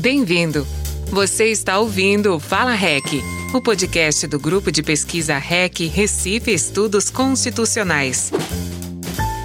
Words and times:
Bem-vindo! 0.00 0.66
Você 1.10 1.48
está 1.48 1.78
ouvindo 1.78 2.40
Fala 2.40 2.72
REC, 2.72 3.22
o 3.52 3.60
podcast 3.60 4.26
do 4.26 4.40
grupo 4.40 4.72
de 4.72 4.82
pesquisa 4.82 5.36
REC 5.36 5.80
Recife 5.88 6.50
Estudos 6.50 7.10
Constitucionais. 7.10 8.32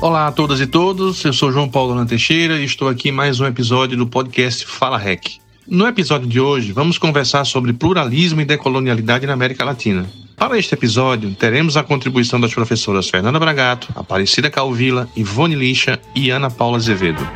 Olá 0.02 0.28
a 0.28 0.32
todas 0.32 0.62
e 0.62 0.66
todos, 0.66 1.26
eu 1.26 1.34
sou 1.34 1.52
João 1.52 1.68
Paulo 1.68 1.92
Ana 1.92 2.06
Teixeira 2.06 2.58
e 2.58 2.64
estou 2.64 2.88
aqui 2.88 3.10
em 3.10 3.12
mais 3.12 3.42
um 3.42 3.46
episódio 3.46 3.98
do 3.98 4.08
podcast 4.08 4.66
Fala 4.66 4.98
REC. 4.98 5.40
No 5.68 5.86
episódio 5.86 6.30
de 6.30 6.40
hoje, 6.40 6.72
vamos 6.72 6.98
conversar 6.98 7.44
sobre 7.44 7.74
pluralismo 7.74 8.40
e 8.40 8.46
decolonialidade 8.46 9.28
na 9.28 9.34
América 9.34 9.66
Latina. 9.66 10.10
Para 10.38 10.58
este 10.58 10.74
episódio, 10.74 11.36
teremos 11.36 11.76
a 11.76 11.84
contribuição 11.84 12.40
das 12.40 12.54
professoras 12.54 13.10
Fernanda 13.10 13.40
Bragato, 13.40 13.90
Aparecida 13.94 14.50
Calvila, 14.50 15.10
Ivone 15.18 15.56
Lixa 15.56 16.00
e 16.16 16.30
Ana 16.30 16.50
Paula 16.50 16.78
Azevedo. 16.78 17.28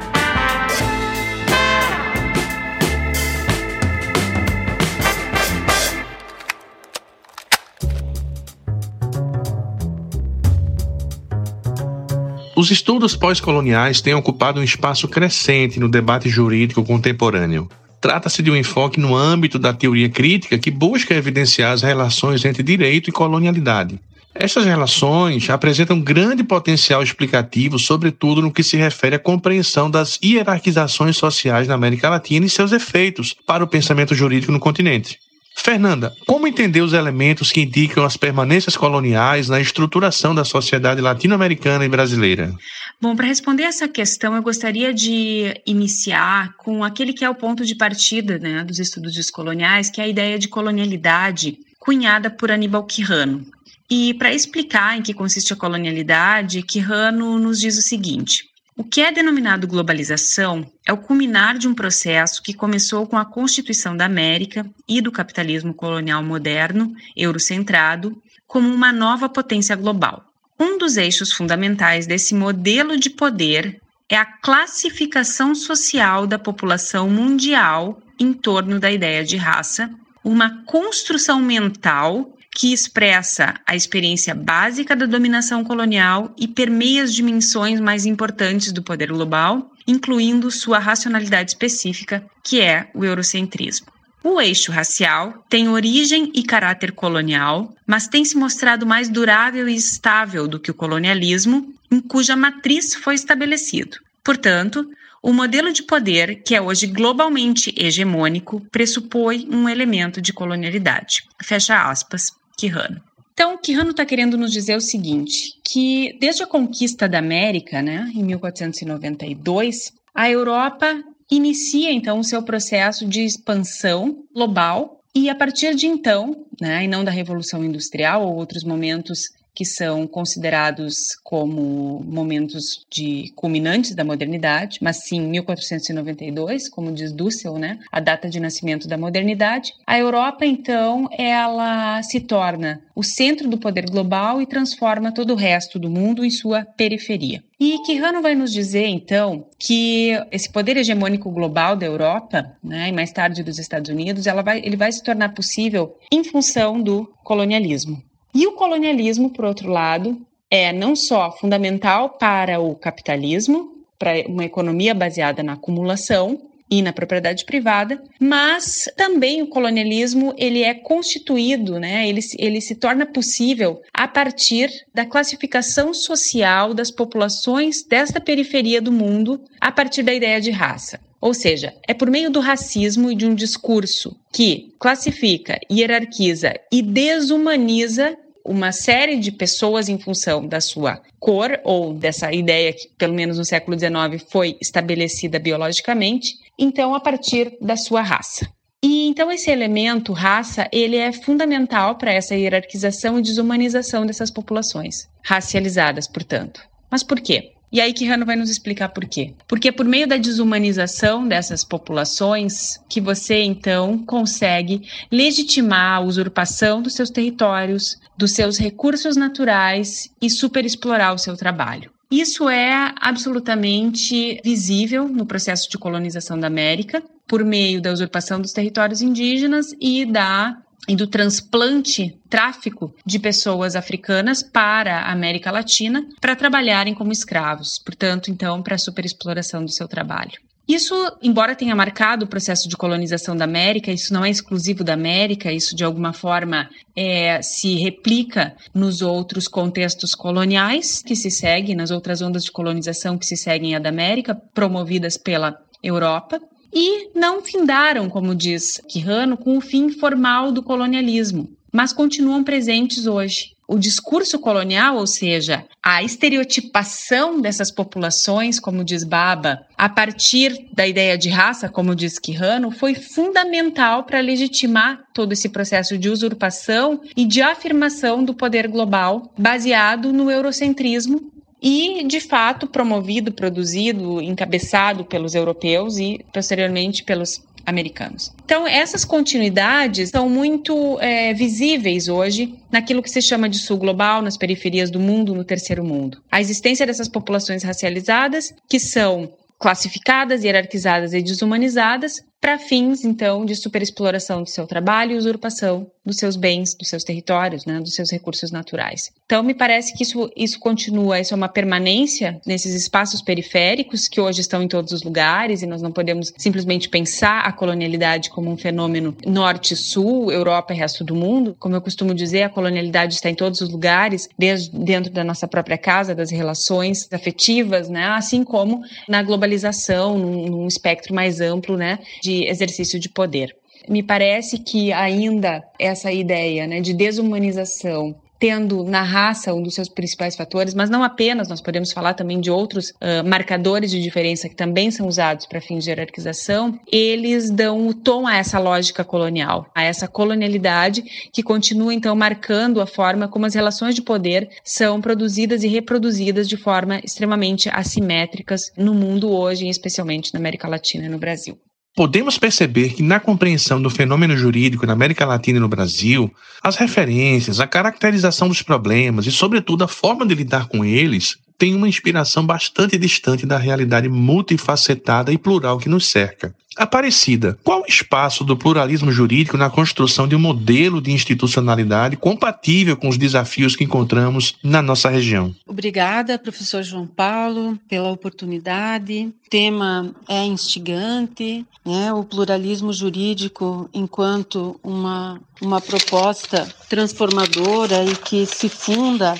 Os 12.59 12.70
estudos 12.72 13.16
pós-coloniais 13.16 14.02
têm 14.02 14.13
ocupado 14.13 14.59
um 14.59 14.63
espaço 14.63 15.08
crescente 15.08 15.80
no 15.80 15.88
debate 15.88 16.27
jurídico 16.27 16.84
contemporâneo. 16.84 17.70
Trata-se 18.02 18.44
de 18.44 18.52
um 18.52 18.55
enfoque 18.58 19.00
no 19.00 19.16
âmbito 19.16 19.58
da 19.58 19.72
teoria 19.72 20.09
crítica 20.09 20.58
que 20.58 20.70
busca 20.70 21.16
evidenciar 21.16 21.72
as 21.72 21.84
relações 21.84 22.44
entre 22.44 22.62
direito 22.62 23.09
e 23.09 23.14
colonialidade. 23.14 23.98
Essas 24.36 24.66
relações 24.66 25.50
apresentam 25.50 26.02
grande 26.02 26.44
potencial 26.44 27.02
explicativo, 27.02 27.80
sobretudo 27.80 28.42
no 28.42 28.52
que 28.52 28.61
se 28.61 28.76
refere 28.76 29.16
à 29.16 29.20
compreensão 29.20 29.89
das 29.89 30.20
hierarquizações 30.22 31.16
sociais 31.16 31.66
na 31.66 31.76
América 31.76 32.09
Latina 32.09 32.45
e 32.45 32.50
seus 32.50 32.73
efeitos 32.73 33.33
para 33.48 33.64
o 33.64 33.67
pensamento 33.67 34.14
jurídico 34.14 34.52
no 34.52 34.59
continente. 34.59 35.17
Fernanda, 35.61 36.15
como 36.25 36.47
entender 36.47 36.81
os 36.81 36.93
elementos 36.93 37.52
que 37.52 37.61
indicam 37.61 38.03
as 38.03 38.17
permanências 38.17 38.75
coloniais 38.75 39.49
na 39.49 39.59
estruturação 39.59 40.33
da 40.33 40.43
sociedade 40.43 41.02
latino-americana 41.02 41.85
e 41.85 41.89
brasileira? 41.89 42.53
Bom, 43.02 43.15
para 43.15 43.27
responder 43.27 43.63
essa 43.63 43.87
questão, 43.87 44.35
eu 44.35 44.41
gostaria 44.41 44.93
de 44.93 45.53
iniciar 45.65 46.53
com 46.57 46.83
aquele 46.83 47.13
que 47.13 47.23
é 47.23 47.30
o 47.30 47.35
ponto 47.35 47.65
de 47.65 47.75
partida 47.75 48.37
né, 48.37 48.63
dos 48.63 48.80
estudos 48.80 49.13
descoloniais, 49.13 49.89
que 49.89 50.02
é 50.02 50.03
a 50.03 50.07
ideia 50.07 50.37
de 50.37 50.47
colonialidade 50.47 51.57
cunhada 51.80 52.30
por 52.30 52.52
Aníbal 52.52 52.83
Quirrano. 52.83 53.45
E 53.89 54.13
para 54.13 54.33
explicar 54.33 54.97
em 54.97 55.02
que 55.02 55.13
consiste 55.13 55.52
a 55.52 55.55
colonialidade, 55.55 56.61
Quirrano 56.61 57.39
nos 57.39 57.59
diz 57.59 57.77
o 57.77 57.81
seguinte: 57.81 58.48
o 58.80 58.83
que 58.85 59.02
é 59.02 59.11
denominado 59.11 59.67
globalização 59.67 60.66
é 60.88 60.94
o 60.94 60.97
culminar 60.97 61.58
de 61.58 61.67
um 61.67 61.73
processo 61.73 62.41
que 62.41 62.53
começou 62.53 63.05
com 63.05 63.17
a 63.17 63.25
constituição 63.25 63.95
da 63.95 64.05
América 64.05 64.66
e 64.88 65.02
do 65.02 65.11
capitalismo 65.11 65.73
colonial 65.73 66.23
moderno, 66.23 66.95
eurocentrado, 67.13 68.16
como 68.47 68.73
uma 68.73 68.94
nova 68.94 69.27
potência 69.27 69.75
global. 69.75 70.23
Um 70.58 70.77
dos 70.77 70.95
eixos 70.95 71.33
fundamentais 71.33 72.08
desse 72.08 72.33
modelo 72.33 72.97
de 72.97 73.09
poder 73.09 73.81
é 74.08 74.16
a 74.16 74.23
classificação 74.23 75.53
social 75.53 76.25
da 76.25 76.39
população 76.39 77.09
mundial 77.09 78.02
em 78.17 78.31
torno 78.31 78.80
da 78.80 78.89
ideia 78.89 79.25
de 79.25 79.36
raça, 79.36 79.89
uma 80.23 80.64
construção 80.64 81.41
mental 81.41 82.33
que 82.52 82.73
expressa 82.73 83.55
a 83.66 83.75
experiência 83.75 84.33
básica 84.33 84.95
da 84.95 85.05
dominação 85.05 85.64
colonial 85.64 86.33
e 86.38 86.47
permeia 86.47 87.03
as 87.03 87.14
dimensões 87.14 87.80
mais 87.80 88.05
importantes 88.05 88.72
do 88.72 88.83
poder 88.83 89.11
global, 89.11 89.72
incluindo 89.88 90.52
sua 90.52 90.80
racionalidade 90.80 91.52
específica, 91.52 92.26
que 92.43 92.60
é 92.60 92.89
o 92.93 93.05
eurocentrismo. 93.05 93.87
O 94.23 94.42
eixo 94.42 94.71
racial 94.71 95.45
tem 95.48 95.70
origem 95.70 96.30
e 96.36 96.43
caráter 96.43 96.92
colonial, 96.92 97.73
mas 97.87 98.08
tem 98.08 98.26
se 98.26 98.36
mostrado 98.36 98.86
mais 98.86 99.08
durável 99.08 99.70
e 99.70 99.76
estável 99.76 100.48
do 100.48 100.60
que 100.60 100.71
o 100.71 100.73
colonialismo, 100.73 101.73
em 101.89 102.02
cuja 102.02 102.36
matriz 102.36 102.93
foi 102.95 103.16
estabelecido. 103.16 103.98
Portanto, 104.23 104.86
o 105.21 105.33
modelo 105.33 105.71
de 105.71 105.83
poder, 105.83 106.43
que 106.43 106.55
é 106.55 106.61
hoje 106.61 106.87
globalmente 106.87 107.73
hegemônico, 107.77 108.61
pressupõe 108.71 109.47
um 109.49 109.67
elemento 109.67 110.21
de 110.21 110.33
colonialidade. 110.33 111.23
Fecha 111.43 111.89
aspas. 111.89 112.31
Quirrano. 112.57 113.02
Então, 113.33 113.57
Quirrano 113.57 113.91
está 113.91 114.05
querendo 114.05 114.37
nos 114.37 114.52
dizer 114.52 114.75
o 114.75 114.81
seguinte, 114.81 115.53
que 115.63 116.17
desde 116.19 116.43
a 116.43 116.47
conquista 116.47 117.07
da 117.07 117.19
América, 117.19 117.81
né, 117.81 118.11
em 118.13 118.21
1492, 118.21 119.93
a 120.13 120.30
Europa 120.30 121.02
inicia 121.31 121.91
então 121.91 122.19
o 122.19 122.23
seu 122.23 122.43
processo 122.43 123.05
de 123.05 123.23
expansão 123.23 124.25
global 124.33 125.01
e 125.15 125.30
a 125.30 125.36
partir 125.36 125.73
de 125.73 125.87
então, 125.87 126.45
né, 126.59 126.83
e 126.83 126.87
não 126.87 127.03
da 127.03 127.11
Revolução 127.11 127.63
Industrial 127.63 128.27
ou 128.27 128.36
outros 128.36 128.63
momentos 128.63 129.30
que 129.59 129.65
são 129.65 130.07
considerados 130.07 130.95
como 131.21 132.01
momentos 132.07 132.88
de 132.89 133.30
culminantes 133.36 133.94
da 133.94 134.06
modernidade, 134.06 134.80
mas 134.81 135.03
sim 135.03 135.19
1492, 135.19 136.69
como 136.69 136.94
diz 136.94 137.12
Dussel, 137.12 137.57
né, 137.57 137.77
a 137.92 138.00
data 138.00 138.30
de 138.30 138.39
nascimento 138.39 138.88
da 138.88 138.98
modernidade. 138.98 139.74
A 139.86 140.00
Europa, 140.00 140.45
então, 140.45 141.09
ela 141.12 142.01
se 142.03 142.21
torna 142.21 142.81
o 142.95 143.03
centro 143.03 143.50
do 143.50 143.57
poder 143.57 143.89
global 143.89 144.42
e 144.42 144.45
transforma 144.45 145.12
todo 145.12 145.33
o 145.33 145.36
resto 145.36 145.77
do 145.77 145.89
mundo 145.89 146.24
em 146.24 146.30
sua 146.30 146.63
periferia. 146.63 147.44
E 147.59 147.80
Quirrano 147.80 148.21
vai 148.21 148.36
nos 148.36 148.53
dizer, 148.53 148.86
então, 148.88 149.45
que 149.59 150.12
esse 150.31 150.50
poder 150.50 150.77
hegemônico 150.77 151.30
global 151.30 151.75
da 151.75 151.86
Europa, 151.86 152.56
né, 152.63 152.88
e 152.88 152.94
mais 152.94 153.12
tarde 153.12 153.44
dos 153.44 153.59
Estados 153.59 153.89
Unidos, 153.89 154.24
vai, 154.24 154.59
ele 154.59 154.77
vai 154.77 154.89
se 154.89 155.03
tornar 155.03 155.33
possível 155.33 155.98
em 156.09 156.24
função 156.24 156.81
do 156.81 157.13
colonialismo. 157.25 158.01
E 158.34 158.45
o 158.45 158.54
colonialismo, 158.54 159.30
por 159.31 159.45
outro 159.45 159.69
lado, 159.69 160.19
é 160.50 160.72
não 160.72 160.95
só 160.95 161.31
fundamental 161.31 162.10
para 162.12 162.60
o 162.60 162.75
capitalismo, 162.75 163.74
para 163.98 164.25
uma 164.28 164.45
economia 164.45 164.94
baseada 164.94 165.44
na 165.44 165.54
acumulação 165.54 166.40
e 166.72 166.81
na 166.81 166.94
propriedade 166.94 167.45
privada, 167.45 168.01
mas 168.19 168.84
também 168.95 169.42
o 169.42 169.48
colonialismo 169.48 170.34
ele 170.38 170.62
é 170.62 170.74
constituído, 170.74 171.80
né? 171.80 172.07
Ele, 172.07 172.22
ele 172.38 172.62
se 172.62 172.75
torna 172.75 173.06
possível 173.06 173.81
a 173.92 174.07
partir 174.07 174.69
da 174.94 175.06
classificação 175.06 175.94
social 175.94 176.74
das 176.74 176.92
populações 176.92 177.84
desta 177.84 178.22
periferia 178.22 178.81
do 178.81 178.92
mundo 178.92 179.42
a 179.60 179.72
partir 179.72 180.04
da 180.04 180.13
ideia 180.13 180.40
de 180.40 180.51
raça. 180.51 181.00
Ou 181.21 181.33
seja, 181.33 181.74
é 181.88 181.94
por 181.94 182.09
meio 182.09 182.30
do 182.30 182.39
racismo 182.39 183.12
e 183.12 183.15
de 183.15 183.25
um 183.25 183.35
discurso 183.35 184.15
que 184.31 184.74
classifica, 184.80 185.59
hierarquiza 185.69 186.53
e 186.71 186.81
desumaniza 186.81 188.18
uma 188.44 188.71
série 188.71 189.18
de 189.18 189.31
pessoas 189.31 189.89
em 189.89 190.00
função 190.00 190.47
da 190.47 190.62
sua 190.62 191.01
cor 191.19 191.59
ou 191.63 191.94
dessa 191.94 192.33
ideia 192.33 192.74
que, 192.74 192.88
pelo 192.97 193.13
menos 193.13 193.38
no 193.38 193.45
século 193.45 193.77
XIX, 193.77 194.25
foi 194.30 194.57
estabelecida 194.62 195.38
biologicamente, 195.38 196.35
então 196.57 196.95
a 196.95 197.00
partir 197.00 197.57
da 197.62 197.75
sua 197.75 198.01
raça. 198.01 198.50
E 198.81 199.07
então 199.07 199.30
esse 199.30 199.51
elemento 199.51 200.13
raça, 200.13 200.69
ele 200.71 200.95
é 200.95 201.12
fundamental 201.12 201.97
para 201.97 202.13
essa 202.13 202.33
hierarquização 202.33 203.19
e 203.19 203.21
desumanização 203.21 204.06
dessas 204.06 204.31
populações, 204.31 205.07
racializadas, 205.21 206.07
portanto. 206.07 206.62
Mas 206.89 207.03
por 207.03 207.19
quê? 207.19 207.51
E 207.71 207.80
aí 207.80 207.94
Quirrano 207.94 208.25
vai 208.25 208.35
nos 208.35 208.50
explicar 208.50 208.89
por 208.89 209.06
quê. 209.06 209.33
Porque 209.47 209.68
é 209.68 209.71
por 209.71 209.85
meio 209.85 210.07
da 210.07 210.18
desumanização 210.18 211.27
dessas 211.27 211.63
populações 211.63 212.80
que 212.89 213.00
você 213.00 213.41
então 213.44 213.97
consegue 214.06 214.81
legitimar 215.12 215.97
a 215.97 216.00
usurpação 216.00 216.81
dos 216.81 216.94
seus 216.94 217.09
territórios, 217.09 218.00
dos 218.18 218.31
seus 218.31 218.57
recursos 218.57 219.15
naturais 219.15 220.10
e 220.21 220.30
superexplorar 220.30 221.13
o 221.13 221.19
seu 221.19 221.38
trabalho. 221.38 221.92
Isso 222.10 222.50
é 222.50 222.92
absolutamente 223.00 224.42
visível 224.44 225.07
no 225.07 225.27
processo 225.27 225.69
de 225.69 225.77
colonização 225.77 226.39
da 226.39 226.48
América, 226.48 227.04
por 227.27 227.45
meio 227.45 227.80
da 227.80 227.94
usurpação 227.94 228.42
dos 228.42 228.51
territórios 228.51 229.04
indígenas 229.04 229.75
e 229.80 230.04
da 230.06 230.57
e 230.88 230.96
do 230.96 231.08
transplante, 231.08 232.18
tráfico 232.30 232.94
de 233.06 233.20
pessoas 233.20 233.76
africanas 233.76 234.42
para 234.42 235.02
a 235.02 235.12
América 235.12 235.52
Latina 235.52 236.06
para 236.20 236.36
trabalharem 236.36 236.94
como 236.94 237.12
escravos, 237.12 237.80
portanto, 237.80 238.31
então, 238.31 238.62
para 238.62 238.76
a 238.76 238.80
superexploração 238.80 239.64
do 239.64 239.72
seu 239.72 239.88
trabalho. 239.88 240.40
Isso, 240.70 240.94
embora 241.20 241.56
tenha 241.56 241.76
marcado 241.76 242.26
o 242.26 242.28
processo 242.28 242.70
de 242.70 242.78
colonização 242.78 243.36
da 243.36 243.44
América, 243.44 243.92
isso 243.92 244.14
não 244.14 244.24
é 244.24 244.30
exclusivo 244.30 244.84
da 244.84 244.94
América, 244.94 245.52
isso 245.52 245.76
de 245.76 245.84
alguma 245.84 246.14
forma 246.14 246.70
é, 246.96 247.42
se 247.42 247.74
replica 247.74 248.56
nos 248.72 249.02
outros 249.02 249.48
contextos 249.48 250.14
coloniais 250.14 251.02
que 251.02 251.16
se 251.16 251.32
seguem, 251.32 251.75
nas 251.75 251.90
outras 251.90 252.22
ondas 252.22 252.44
de 252.44 252.52
colonização 252.52 253.18
que 253.18 253.25
se 253.25 253.36
seguem 253.36 253.75
a 253.75 253.80
da 253.80 253.90
América, 253.90 254.40
promovidas 254.54 255.18
pela 255.18 255.60
Europa 255.82 256.40
e 256.74 257.10
não 257.16 257.42
findaram, 257.42 258.10
como 258.10 258.36
diz 258.36 258.81
Quirrano, 258.88 259.38
com 259.38 259.57
o 259.57 259.62
fim 259.62 259.89
formal 259.89 260.51
do 260.51 260.63
colonialismo, 260.63 261.50
mas 261.71 261.94
continuam 261.94 262.44
presentes 262.44 263.07
hoje. 263.07 263.56
o 263.71 263.77
discurso 263.77 264.39
colonial, 264.39 264.98
ou 264.98 265.06
seja, 265.06 265.63
a 265.83 266.01
estereotipação 266.01 267.39
dessas 267.39 267.69
populações, 267.69 268.60
como 268.60 268.83
diz 268.83 269.04
Baba, 269.04 269.60
a 269.77 269.88
partir 269.88 270.66
da 270.74 270.88
ideia 270.88 271.16
de 271.16 271.30
raça, 271.30 271.69
como 271.69 271.95
diz 271.95 272.18
Quirrano, 272.18 272.72
foi 272.72 272.95
fundamental 272.95 274.06
para 274.06 274.22
legitimar 274.22 275.04
todo 275.13 275.33
esse 275.33 275.50
processo 275.50 276.00
de 276.00 276.10
usurpação 276.10 277.00
e 277.15 277.24
de 277.25 277.44
afirmação 277.44 278.24
do 278.24 278.33
poder 278.33 278.68
global 278.68 279.31
baseado 279.38 280.12
no 280.12 280.31
eurocentrismo 280.31 281.31
e, 281.62 282.04
de 282.06 282.20
fato, 282.20 282.68
promovido, 282.68 283.32
produzido, 283.32 284.22
encabeçado 284.22 285.04
pelos 285.04 285.36
europeus 285.36 285.98
e, 285.98 286.24
posteriormente, 286.34 287.04
pelos 287.04 287.42
americanos. 287.66 288.34
Então, 288.44 288.68
essas 288.68 289.06
continuidades 289.06 290.10
são 290.10 290.30
muito 290.30 291.00
é, 291.00 291.34
visíveis 291.34 292.08
hoje 292.08 292.56
naquilo 292.72 293.04
que 293.04 293.10
se 293.10 293.22
chama 293.22 293.48
de 293.48 293.58
sul 293.58 293.78
global, 293.78 294.22
nas 294.22 294.38
periferias 294.38 294.90
do 294.90 295.00
mundo, 295.00 295.36
no 295.36 295.44
terceiro 295.44 295.84
mundo. 295.84 296.22
A 296.32 296.42
existência 296.42 296.86
dessas 296.86 297.08
populações 297.08 297.64
racializadas, 297.64 298.54
que 298.68 298.80
são 298.80 299.32
classificadas, 299.60 300.44
hierarquizadas 300.44 301.14
e 301.14 301.22
desumanizadas, 301.22 302.24
para 302.41 302.57
fins, 302.57 303.03
então, 303.03 303.45
de 303.45 303.56
superexploração 303.56 304.44
do 304.44 304.50
seu 304.50 304.65
trabalho 304.65 305.13
e 305.13 305.18
usurpação 305.18 305.88
dos 306.06 306.18
seus 306.18 306.36
bens, 306.36 306.74
dos 306.74 306.88
seus 306.88 307.03
territórios, 307.03 307.65
né, 307.65 307.80
dos 307.80 307.94
seus 307.94 308.09
recursos 308.09 308.51
naturais. 308.51 309.12
Então, 309.25 309.44
me 309.44 309.53
parece 309.53 309.94
que 309.95 310.03
isso, 310.03 310.31
isso 310.36 310.59
continua, 310.59 311.19
isso 311.19 311.33
é 311.33 311.38
uma 311.38 311.50
permanência 311.50 312.41
nesses 312.45 312.74
espaços 312.74 313.21
periféricos 313.21 314.07
que 314.07 314.19
hoje 314.19 314.41
estão 314.41 314.63
em 314.63 314.68
todos 314.68 314.91
os 314.91 315.03
lugares 315.03 315.62
e 315.62 315.68
nós 315.68 315.81
não 315.81 315.91
podemos 315.91 316.33
simplesmente 316.38 316.89
pensar 316.89 317.41
a 317.41 317.51
colonialidade 317.51 318.30
como 318.30 318.50
um 318.50 318.57
fenômeno 318.57 319.15
norte-sul, 319.25 320.31
Europa 320.31 320.74
e 320.74 320.77
resto 320.77 321.03
do 321.03 321.13
mundo. 321.13 321.56
Como 321.59 321.75
eu 321.75 321.81
costumo 321.81 322.13
dizer, 322.13 322.44
a 322.44 322.50
colonialidade 322.50 323.13
está 323.13 323.30
em 323.30 323.36
todos 323.36 323.62
os 323.62 323.69
lugares, 323.69 324.30
desde 324.38 324.71
dentro 324.71 325.12
da 325.12 325.24
nossa 325.24 325.47
própria 325.47 325.77
casa, 325.77 326.15
das 326.15 326.31
relações 326.31 327.07
afetivas, 327.12 327.89
né, 327.89 328.06
assim 328.07 328.44
como 328.44 328.81
na 329.07 329.21
globalização, 329.21 330.18
num, 330.18 330.47
num 330.47 330.68
espectro 330.68 331.13
mais 331.13 331.39
amplo, 331.39 331.77
né, 331.77 332.00
de 332.24 332.29
de 332.30 332.48
exercício 332.48 333.00
de 333.00 333.10
poder. 333.10 333.56
Me 333.88 334.04
parece 334.04 334.60
que 334.60 334.94
ainda 334.94 335.64
essa 335.80 336.12
ideia 336.12 336.68
né, 336.68 336.80
de 336.80 336.94
desumanização 336.94 338.16
tendo 338.40 338.86
na 338.86 339.04
raça 339.04 339.54
um 339.54 339.62
dos 339.62 339.76
seus 339.76 339.90
principais 339.90 340.36
fatores, 340.36 340.74
mas 340.74 340.90
não 340.90 341.04
apenas, 341.04 341.50
nós 341.50 341.60
podemos 341.60 341.92
falar 341.92 342.14
também 342.14 342.40
de 342.40 342.50
outros 342.50 342.92
uh, 342.92 343.28
marcadores 343.28 343.92
de 343.92 344.02
diferença 344.02 344.48
que 344.48 344.56
também 344.56 344.90
são 344.90 345.08
usados 345.08 345.46
para 345.46 345.60
fins 345.60 345.84
de 345.84 345.90
hierarquização, 345.90 346.80
eles 346.90 347.52
dão 347.52 347.86
o 347.86 347.94
tom 347.94 348.26
a 348.26 348.38
essa 348.38 348.58
lógica 348.58 349.04
colonial, 349.04 349.70
a 349.75 349.84
essa 349.84 350.08
colonialidade 350.08 351.04
que 351.34 351.44
continua 351.44 351.94
então 351.94 352.16
marcando 352.16 352.80
a 352.80 352.88
forma 352.88 353.28
como 353.28 353.46
as 353.46 353.56
relações 353.56 353.94
de 353.94 354.02
poder 354.02 354.48
são 354.64 355.02
produzidas 355.02 355.64
e 355.64 355.68
reproduzidas 355.68 356.48
de 356.48 356.56
forma 356.56 357.02
extremamente 357.04 357.70
assimétricas 357.70 358.72
no 358.78 358.94
mundo 358.94 359.30
hoje, 359.30 359.68
especialmente 359.68 360.34
na 360.34 360.40
América 360.40 360.68
Latina 360.68 361.08
e 361.08 361.10
no 361.10 361.20
Brasil. 361.20 361.60
Podemos 361.95 362.38
perceber 362.38 362.94
que, 362.94 363.03
na 363.03 363.19
compreensão 363.19 363.81
do 363.81 363.89
fenômeno 363.89 364.38
jurídico 364.38 364.86
na 364.86 364.94
América 364.94 365.25
Latina 365.25 365.57
e 365.57 365.62
no 365.62 365.68
Brasil, 365.68 366.31
as 366.63 366.75
referências, 366.75 367.59
a 367.59 367.68
caracterização 367.68 368.47
dos 368.47 368.62
problemas 368.62 369.25
e, 369.25 369.31
sobretudo, 369.31 369.83
a 369.83 369.88
forma 369.88 370.25
de 370.25 370.36
lidar 370.36 370.68
com 370.68 370.86
eles 370.86 371.38
tem 371.60 371.76
uma 371.76 371.90
inspiração 371.90 372.46
bastante 372.46 372.98
distante 372.98 373.46
da 373.46 373.58
realidade 373.58 374.08
multifacetada 374.08 375.32
e 375.34 375.38
plural 375.38 375.78
que 375.78 375.90
nos 375.90 376.08
cerca. 376.08 376.56
Aparecida, 376.78 377.60
qual 377.62 377.82
o 377.82 377.86
espaço 377.86 378.46
do 378.46 378.56
pluralismo 378.56 379.12
jurídico 379.12 379.58
na 379.58 379.70
construção 379.70 380.26
de 380.26 380.36
um 380.36 380.40
modelo 380.40 381.02
de 381.02 381.12
institucionalidade 381.12 382.16
compatível 382.16 382.96
com 382.96 383.10
os 383.10 383.18
desafios 383.18 383.76
que 383.76 383.84
encontramos 383.84 384.56
na 384.64 384.82
nossa 384.82 385.10
região? 385.10 385.54
Obrigada, 385.68 386.40
professor 386.40 386.82
João 386.82 387.06
Paulo, 387.06 387.78
pela 387.90 388.10
oportunidade. 388.10 389.34
O 389.46 389.50
tema 389.50 390.16
é 390.26 390.46
instigante, 390.46 391.66
né? 391.86 392.14
o 392.14 392.24
pluralismo 392.24 392.94
jurídico 392.94 393.90
enquanto 393.94 394.80
uma, 394.82 395.42
uma 395.62 395.82
proposta 395.82 396.66
transformadora 396.88 398.06
e 398.06 398.16
que 398.16 398.46
se 398.46 398.70
funda 398.70 399.36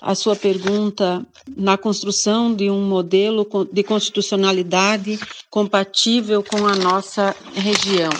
a 0.00 0.14
sua 0.14 0.34
pergunta 0.34 1.26
na 1.56 1.76
construção 1.76 2.54
de 2.54 2.70
um 2.70 2.82
modelo 2.82 3.46
de 3.72 3.82
constitucionalidade 3.82 5.18
compatível 5.50 6.42
com 6.42 6.66
a 6.66 6.74
nossa 6.74 7.34
região. 7.54 8.10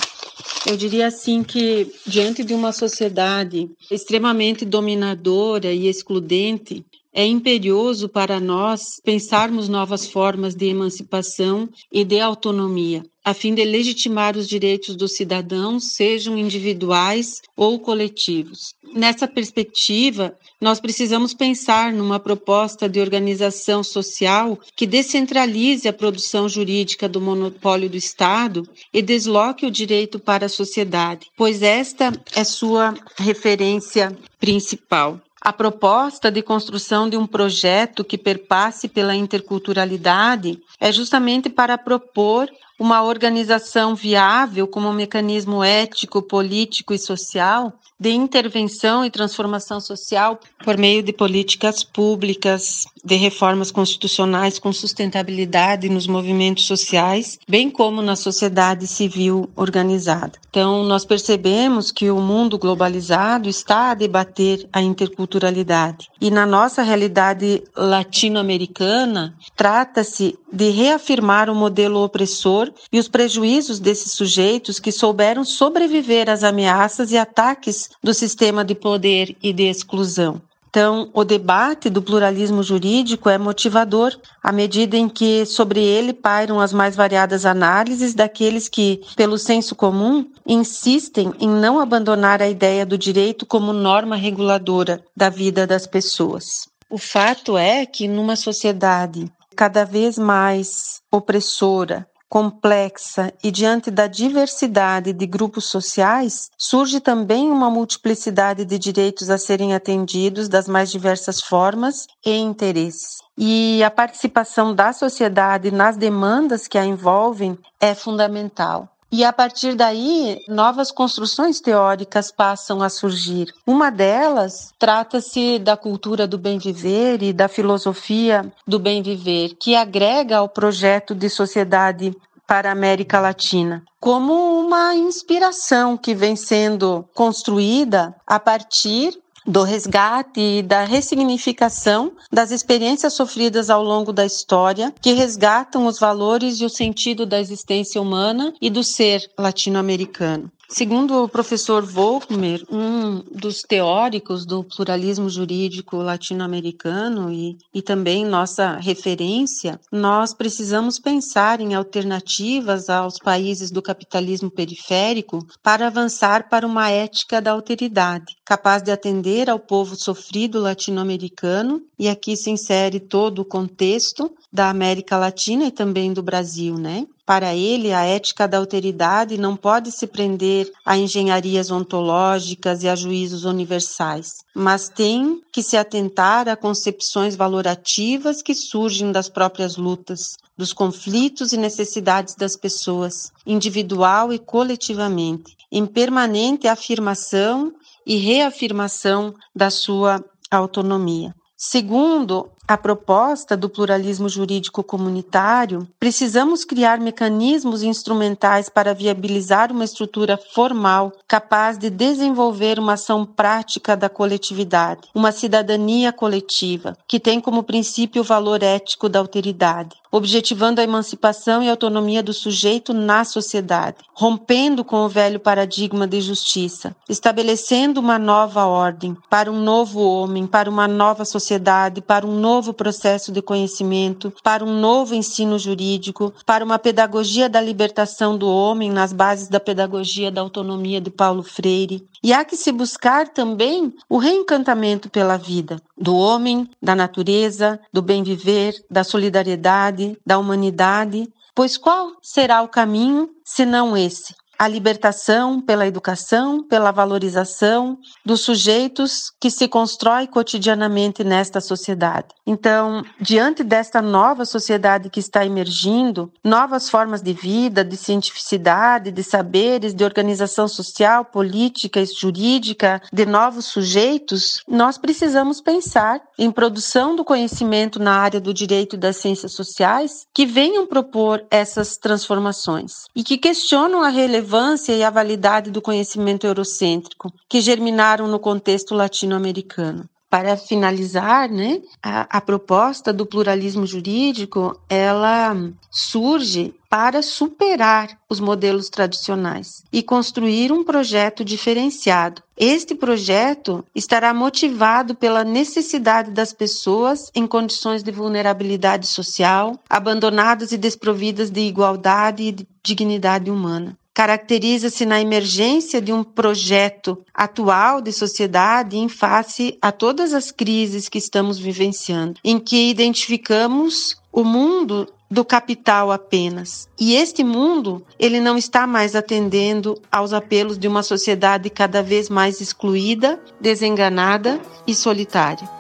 Eu 0.67 0.77
diria 0.77 1.07
assim 1.07 1.43
que, 1.43 1.91
diante 2.07 2.45
de 2.45 2.53
uma 2.53 2.73
sociedade 2.73 3.71
extremamente 3.91 4.65
dominadora 4.65 5.73
e 5.73 5.89
excludente, 5.89 6.85
é 7.13 7.27
imperioso 7.27 8.09
para 8.09 8.39
nós 8.39 9.01
pensarmos 9.05 9.69
novas 9.69 10.07
formas 10.07 10.55
de 10.55 10.67
emancipação 10.67 11.69
e 11.93 12.05
de 12.05 12.21
autonomia, 12.21 13.03
a 13.25 13.35
fim 13.35 13.55
de 13.55 13.65
legitimar 13.65 14.37
os 14.37 14.49
direitos 14.49 14.97
dos 14.97 15.17
cidadãos, 15.17 15.93
sejam 15.95 16.39
individuais 16.39 17.43
ou 17.57 17.79
coletivos. 17.79 18.75
Nessa 18.95 19.29
perspectiva, 19.29 20.37
nós 20.61 20.81
precisamos 20.81 21.35
pensar 21.35 21.93
numa 21.93 22.19
proposta 22.19 22.89
de 22.89 23.01
organização 23.01 23.85
social 23.85 24.59
que 24.75 24.87
descentralize 24.87 25.87
a 25.87 25.93
produção 25.93 26.49
jurídica 26.49 27.09
do 27.09 27.21
monopólio 27.21 27.89
do 27.89 27.97
Estado 27.97 28.69
e 28.93 29.03
desloque 29.03 29.67
o 29.67 29.71
direito 29.71 30.19
para 30.19 30.47
a 30.47 30.49
sociedade, 30.49 31.27
pois 31.37 31.63
esta 31.63 32.13
é 32.35 32.45
sua 32.45 32.95
referência 33.17 34.17
principal. 34.39 35.21
A 35.43 35.55
proposta 35.55 36.31
de 36.31 36.43
construção 36.43 37.09
de 37.09 37.17
um 37.17 37.27
projeto 37.27 38.05
que 38.05 38.19
perpasse 38.19 38.89
pela 38.89 39.15
interculturalidade 39.15 40.63
é 40.79 40.93
justamente 40.93 41.49
para 41.49 41.79
propor 41.79 42.51
uma 42.81 43.03
organização 43.03 43.95
viável 43.95 44.67
como 44.67 44.89
um 44.89 44.95
mecanismo 44.95 45.63
ético, 45.63 46.23
político 46.23 46.95
e 46.95 46.99
social 46.99 47.75
de 48.01 48.11
intervenção 48.13 49.05
e 49.05 49.11
transformação 49.11 49.79
social 49.79 50.41
por 50.65 50.79
meio 50.79 51.03
de 51.03 51.13
políticas 51.13 51.85
públicas, 51.85 52.87
de 53.05 53.15
reformas 53.17 53.71
constitucionais 53.71 54.59
com 54.59 54.73
sustentabilidade 54.73 55.91
nos 55.91 56.07
movimentos 56.07 56.65
sociais, 56.65 57.39
bem 57.47 57.69
como 57.69 58.01
na 58.01 58.17
sociedade 58.17 58.87
civil 58.87 59.51
organizada. 59.55 60.33
Então, 60.49 60.83
nós 60.85 61.05
percebemos 61.05 61.93
que 61.93 62.11
o 62.11 62.21
mundo 62.21 62.59
globalizado 62.59 63.49
está 63.49 63.91
a 63.91 63.95
debater 63.95 64.67
a 64.73 64.81
interculturalidade. 64.81 66.09
E 66.21 66.31
na 66.31 66.47
nossa 66.47 66.83
realidade 66.83 67.63
latino-americana, 67.77 69.35
trata-se 69.55 70.39
de 70.51 70.71
reafirmar 70.71 71.51
o 71.51 71.55
modelo 71.55 72.03
opressor 72.03 72.70
e 72.93 72.99
os 72.99 73.09
prejuízos 73.09 73.79
desses 73.79 74.13
sujeitos 74.13 74.79
que 74.79 74.93
souberam 74.93 75.45
sobreviver 75.45 76.29
às 76.29 76.43
ameaças 76.45 77.13
e 77.13 77.19
ataques 77.19 77.91
do 78.03 78.15
sistema 78.15 78.65
de 78.65 78.75
poder 78.75 79.37
e 79.43 79.53
de 79.53 79.65
exclusão. 79.65 80.41
Então, 80.71 81.11
o 81.13 81.25
debate 81.25 81.91
do 81.91 82.01
pluralismo 82.01 82.63
jurídico 82.63 83.29
é 83.29 83.37
motivador 83.37 84.17
à 84.41 84.53
medida 84.53 84.97
em 84.97 85.09
que 85.09 85.45
sobre 85.45 85.83
ele 85.83 86.13
pairam 86.13 86.61
as 86.61 86.73
mais 86.73 86.95
variadas 86.95 87.45
análises 87.45 88.15
daqueles 88.15 88.69
que, 88.69 89.01
pelo 89.17 89.37
senso 89.37 89.75
comum, 89.75 90.31
insistem 90.47 91.35
em 91.41 91.49
não 91.49 91.81
abandonar 91.81 92.41
a 92.41 92.49
ideia 92.49 92.87
do 92.87 92.97
direito 92.97 93.45
como 93.45 93.73
norma 93.73 94.15
reguladora 94.15 95.03
da 95.17 95.29
vida 95.29 95.67
das 95.67 95.89
pessoas. 95.89 96.69
O 96.89 96.99
fato 96.99 97.59
é 97.59 97.85
que, 97.85 98.07
numa 98.07 98.37
sociedade 98.37 99.29
cada 99.57 99.85
vez 99.85 100.17
mais 100.17 101.03
opressora, 101.11 102.07
complexa 102.31 103.35
e 103.43 103.51
diante 103.51 103.91
da 103.91 104.07
diversidade 104.07 105.13
de 105.13 105.27
grupos 105.27 105.65
sociais, 105.65 106.49
surge 106.57 107.01
também 107.01 107.51
uma 107.51 107.69
multiplicidade 107.69 108.65
de 108.65 108.79
direitos 108.79 109.29
a 109.29 109.37
serem 109.37 109.75
atendidos 109.75 110.49
das 110.49 110.69
mais 110.69 110.93
diversas 110.93 111.43
formas 111.43 112.07
e 112.25 112.31
interesses. 112.31 113.19
E 113.37 113.83
a 113.83 113.91
participação 113.91 114.73
da 114.73 114.93
sociedade 114.93 115.73
nas 115.73 115.97
demandas 115.97 116.69
que 116.69 116.79
a 116.79 116.85
envolvem 116.85 117.59
é 117.81 117.97
fundamental. 117.97 118.89
E 119.13 119.25
a 119.25 119.33
partir 119.33 119.75
daí, 119.75 120.41
novas 120.49 120.93
construções 120.93 121.61
teóricas 121.61 122.31
passam 122.31 122.81
a 122.81 122.89
surgir. 122.89 123.53
Uma 123.67 123.91
delas 123.91 124.73
trata-se 124.79 125.59
da 125.59 125.77
cultura 125.77 126.29
do 126.29 126.39
bem 126.39 126.59
viver 126.59 127.21
e 127.23 127.33
da 127.33 127.49
filosofia 127.49 128.53
do 128.65 128.79
bem 128.79 129.03
viver, 129.03 129.57
que 129.61 129.75
agrega 129.75 130.39
ao 130.39 130.49
projeto 130.49 131.13
de 131.13 131.29
sociedade 131.29 132.15
para 132.47 132.69
a 132.69 132.73
América 132.73 133.21
Latina, 133.21 133.83
como 134.01 134.33
uma 134.33 134.95
inspiração 134.95 135.97
que 135.97 136.15
vem 136.15 136.35
sendo 136.35 137.05
construída 137.15 138.15
a 138.27 138.41
partir 138.41 139.17
do 139.47 139.63
resgate 139.63 140.41
e 140.41 140.63
da 140.63 140.85
ressignificação 140.85 142.13
das 142.31 142.51
experiências 142.51 143.15
sofridas 143.15 143.71
ao 143.71 143.83
longo 143.83 144.13
da 144.13 144.25
história, 144.25 144.93
que 145.01 145.13
resgatam 145.13 145.87
os 145.87 145.99
valores 145.99 146.61
e 146.61 146.65
o 146.65 146.71
sentido 146.71 147.25
da 147.25 147.41
existência 147.41 148.01
humana 148.01 148.53
e 148.61 148.71
do 148.71 148.85
ser 148.85 149.31
latino-americano. 149.39 150.51
Segundo 150.73 151.25
o 151.25 151.29
professor 151.29 151.85
Volkmer, 151.85 152.65
um 152.71 153.25
dos 153.37 153.61
teóricos 153.61 154.47
do 154.47 154.63
pluralismo 154.63 155.29
jurídico 155.29 155.97
latino-americano 155.97 157.29
e, 157.33 157.59
e 157.75 157.83
também 157.83 158.25
nossa 158.25 158.77
referência, 158.77 159.81
nós 159.91 160.33
precisamos 160.33 161.01
pensar 161.01 161.61
em 161.61 161.75
alternativas 161.75 162.89
aos 162.89 163.19
países 163.19 163.73
do 163.73 163.83
capitalismo 163.83 164.49
periférico 164.49 165.45
para 165.61 165.89
avançar 165.89 166.49
para 166.49 166.65
uma 166.65 166.89
ética 166.89 167.43
da 167.43 167.51
alteridade, 167.51 168.37
capaz 168.45 168.81
de 168.81 168.93
atender 168.93 169.51
ao 169.51 169.59
povo 169.59 169.97
sofrido 169.97 170.61
latino-americano, 170.61 171.83
e 171.99 172.09
aqui 172.09 172.37
se 172.37 172.49
insere 172.49 173.01
todo 173.01 173.41
o 173.41 173.45
contexto 173.45 174.33
da 174.53 174.71
América 174.71 175.19
Latina 175.19 175.65
e 175.65 175.73
também 175.73 176.13
do 176.13 176.23
Brasil, 176.23 176.79
né? 176.79 177.07
Para 177.31 177.55
ele, 177.55 177.93
a 177.93 178.03
ética 178.03 178.49
da 178.49 178.59
alteridade 178.59 179.39
não 179.39 179.55
pode 179.55 179.93
se 179.93 180.05
prender 180.05 180.69
a 180.85 180.99
engenharias 180.99 181.71
ontológicas 181.71 182.83
e 182.83 182.89
a 182.89 182.97
juízos 182.97 183.45
universais, 183.45 184.39
mas 184.53 184.89
tem 184.89 185.41
que 185.53 185.63
se 185.63 185.77
atentar 185.77 186.49
a 186.49 186.57
concepções 186.57 187.37
valorativas 187.37 188.43
que 188.43 188.53
surgem 188.53 189.13
das 189.13 189.29
próprias 189.29 189.77
lutas, 189.77 190.39
dos 190.59 190.73
conflitos 190.73 191.53
e 191.53 191.57
necessidades 191.57 192.35
das 192.35 192.57
pessoas, 192.57 193.31
individual 193.47 194.33
e 194.33 194.39
coletivamente, 194.41 195.57
em 195.71 195.87
permanente 195.87 196.67
afirmação 196.67 197.73
e 198.05 198.17
reafirmação 198.17 199.37
da 199.55 199.71
sua 199.71 200.21
autonomia. 200.51 201.33
Segundo 201.57 202.51
a 202.71 202.79
proposta 202.79 203.57
do 203.57 203.69
pluralismo 203.69 204.29
jurídico 204.29 204.85
comunitário, 204.85 205.89
precisamos 205.99 206.65
criar 206.65 207.01
mecanismos 207.01 207.83
instrumentais 207.83 208.69
para 208.69 208.95
viabilizar 208.95 209.73
uma 209.73 209.83
estrutura 209.83 210.39
formal 210.55 211.13
capaz 211.27 211.77
de 211.77 211.91
desenvolver 211.91 212.79
uma 212.79 212.93
ação 212.93 213.27
prática 213.27 213.97
da 213.97 214.09
coletividade, 214.09 215.09
uma 215.13 215.33
cidadania 215.33 216.13
coletiva, 216.13 216.97
que 217.09 217.19
tem 217.19 217.41
como 217.41 217.65
princípio 217.65 218.23
o 218.23 218.25
valor 218.25 218.63
ético 218.63 219.09
da 219.09 219.19
alteridade, 219.19 219.97
objetivando 220.11 220.81
a 220.81 220.85
emancipação 220.85 221.63
e 221.63 221.71
autonomia 221.71 222.23
do 222.23 222.33
sujeito 222.33 222.93
na 222.93 223.25
sociedade, 223.25 223.99
rompendo 224.13 224.85
com 224.85 225.05
o 225.05 225.09
velho 225.09 225.39
paradigma 225.39 226.07
de 226.07 226.21
justiça, 226.21 226.95
estabelecendo 227.09 228.01
uma 228.01 228.19
nova 228.19 228.67
ordem 228.67 229.17
para 229.29 229.51
um 229.51 229.61
novo 229.61 230.01
homem, 230.01 230.47
para 230.47 230.69
uma 230.69 230.89
nova 230.89 231.25
sociedade, 231.25 232.01
para 232.01 232.27
um 232.27 232.39
novo 232.39 232.73
processo 232.73 233.31
de 233.31 233.41
conhecimento, 233.41 234.33
para 234.43 234.65
um 234.65 234.81
novo 234.81 235.15
ensino 235.15 235.59
jurídico, 235.59 236.33
para 236.45 236.65
uma 236.65 236.79
pedagogia 236.79 237.49
da 237.49 237.61
libertação 237.61 238.37
do 238.37 238.49
homem 238.49 238.91
nas 238.91 239.13
bases 239.13 239.49
da 239.49 239.61
pedagogia 239.61 240.31
da 240.31 240.41
autonomia 240.41 241.01
de 241.01 241.11
Paulo 241.11 241.43
Freire. 241.43 242.07
E 242.23 242.33
há 242.35 242.45
que 242.45 242.57
se 242.57 242.71
buscar 242.71 243.29
também 243.29 243.95
o 244.09 244.19
reencantamento 244.19 245.09
pela 245.09 245.39
vida 245.39 245.81
do 245.97 246.17
homem, 246.17 246.69
da 246.83 246.95
natureza, 246.95 247.81
do 247.93 248.03
bem 248.03 248.23
viver, 248.23 248.75
da 248.91 249.05
solidariedade, 249.05 250.00
da 250.25 250.39
humanidade. 250.39 251.29
Pois 251.55 251.77
qual 251.77 252.13
será 252.23 252.63
o 252.63 252.69
caminho 252.69 253.29
senão 253.45 253.97
esse? 253.97 254.35
A 254.61 254.69
libertação 254.69 255.59
pela 255.59 255.87
educação, 255.87 256.63
pela 256.63 256.91
valorização 256.93 257.97
dos 258.23 258.43
sujeitos 258.43 259.33
que 259.41 259.51
se 259.51 259.67
constrói 259.67 260.27
cotidianamente 260.27 261.25
nesta 261.25 261.63
sociedade. 261.63 262.27
Então, 262.47 263.03
diante 263.19 263.65
desta 263.65 264.03
nova 264.03 264.45
sociedade 264.45 265.09
que 265.09 265.19
está 265.19 265.47
emergindo, 265.47 266.31
novas 266.45 266.91
formas 266.91 267.23
de 267.23 267.33
vida, 267.33 267.83
de 267.83 267.97
cientificidade, 267.97 269.11
de 269.11 269.23
saberes, 269.23 269.95
de 269.95 270.05
organização 270.05 270.69
social, 270.69 271.25
política 271.25 271.99
e 271.99 272.05
jurídica, 272.05 273.01
de 273.11 273.25
novos 273.25 273.65
sujeitos, 273.65 274.63
nós 274.69 274.99
precisamos 274.99 275.63
pensar 275.63 276.21
em 276.39 276.51
produção 276.51 277.17
do 277.17 277.25
conhecimento 277.25 277.99
na 277.99 278.13
área 278.13 278.39
do 278.39 278.53
direito 278.53 278.97
e 278.97 278.99
das 278.99 279.17
ciências 279.17 279.53
sociais 279.53 280.27
que 280.35 280.45
venham 280.45 280.87
propor 280.87 281.47
essas 281.51 281.97
transformações 281.97 283.05
e 283.17 283.25
que 283.25 283.39
questionam 283.39 284.03
a 284.03 284.09
relevância 284.11 284.50
relevância 284.51 284.93
e 284.93 285.05
a 285.05 285.11
validade 285.11 285.71
do 285.71 285.81
conhecimento 285.81 286.47
eurocêntrico, 286.47 287.33
que 287.49 287.61
germinaram 287.61 288.27
no 288.27 288.41
contexto 288.41 288.95
latino-americano. 288.95 290.09
Para 290.29 290.57
finalizar, 290.57 291.49
né, 291.49 291.81
a, 292.01 292.39
a 292.39 292.41
proposta 292.41 293.13
do 293.13 293.27
pluralismo 293.27 293.85
jurídico, 293.85 294.81
ela 294.89 295.57
surge 295.91 296.73
para 296.89 297.21
superar 297.21 298.17
os 298.29 298.39
modelos 298.39 298.89
tradicionais 298.89 299.83
e 299.93 300.05
construir 300.05 300.71
um 300.71 300.85
projeto 300.85 301.45
diferenciado. 301.45 302.43
Este 302.57 302.95
projeto 302.95 303.85
estará 303.93 304.33
motivado 304.33 305.17
pela 305.17 305.43
necessidade 305.43 306.31
das 306.31 306.53
pessoas 306.53 307.31
em 307.35 307.47
condições 307.47 308.03
de 308.03 308.13
vulnerabilidade 308.13 309.09
social, 309.09 309.81
abandonadas 309.89 310.71
e 310.71 310.79
desprovidas 310.79 311.51
de 311.51 311.61
igualdade 311.61 312.43
e 312.45 312.53
de 312.53 312.69
dignidade 312.85 313.51
humana 313.51 313.97
caracteriza-se 314.21 315.07
na 315.07 315.19
emergência 315.19 315.99
de 315.99 316.13
um 316.13 316.23
projeto 316.23 317.25
atual 317.33 318.03
de 318.03 318.13
sociedade 318.13 318.99
em 318.99 319.09
face 319.09 319.79
a 319.81 319.91
todas 319.91 320.35
as 320.35 320.53
crises 320.53 321.09
que 321.09 321.17
estamos 321.17 321.59
vivenciando, 321.59 322.39
em 322.45 322.59
que 322.59 322.91
identificamos 322.91 324.21
o 324.31 324.45
mundo 324.45 325.09
do 325.31 325.43
capital 325.43 326.13
apenas. 326.13 326.87
E 327.01 327.15
este 327.15 327.43
mundo, 327.43 328.05
ele 328.19 328.41
não 328.41 328.59
está 328.59 328.87
mais 328.87 329.17
atendendo 329.17 329.99
aos 330.13 330.35
apelos 330.35 330.79
de 330.79 330.87
uma 330.87 331.03
sociedade 331.03 331.71
cada 331.71 332.03
vez 332.03 332.29
mais 332.29 332.61
excluída, 332.61 333.41
desenganada 333.59 334.61
e 334.87 334.95
solitária. 334.95 335.80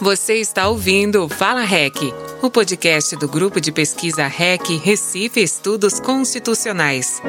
Você 0.00 0.34
está 0.34 0.68
ouvindo 0.68 1.26
Fala 1.26 1.62
REC, 1.62 2.12
o 2.42 2.50
podcast 2.50 3.16
do 3.16 3.26
grupo 3.26 3.58
de 3.60 3.72
pesquisa 3.72 4.26
REC 4.26 4.76
Recife 4.76 5.40
Estudos 5.40 5.98
Constitucionais. 5.98 7.22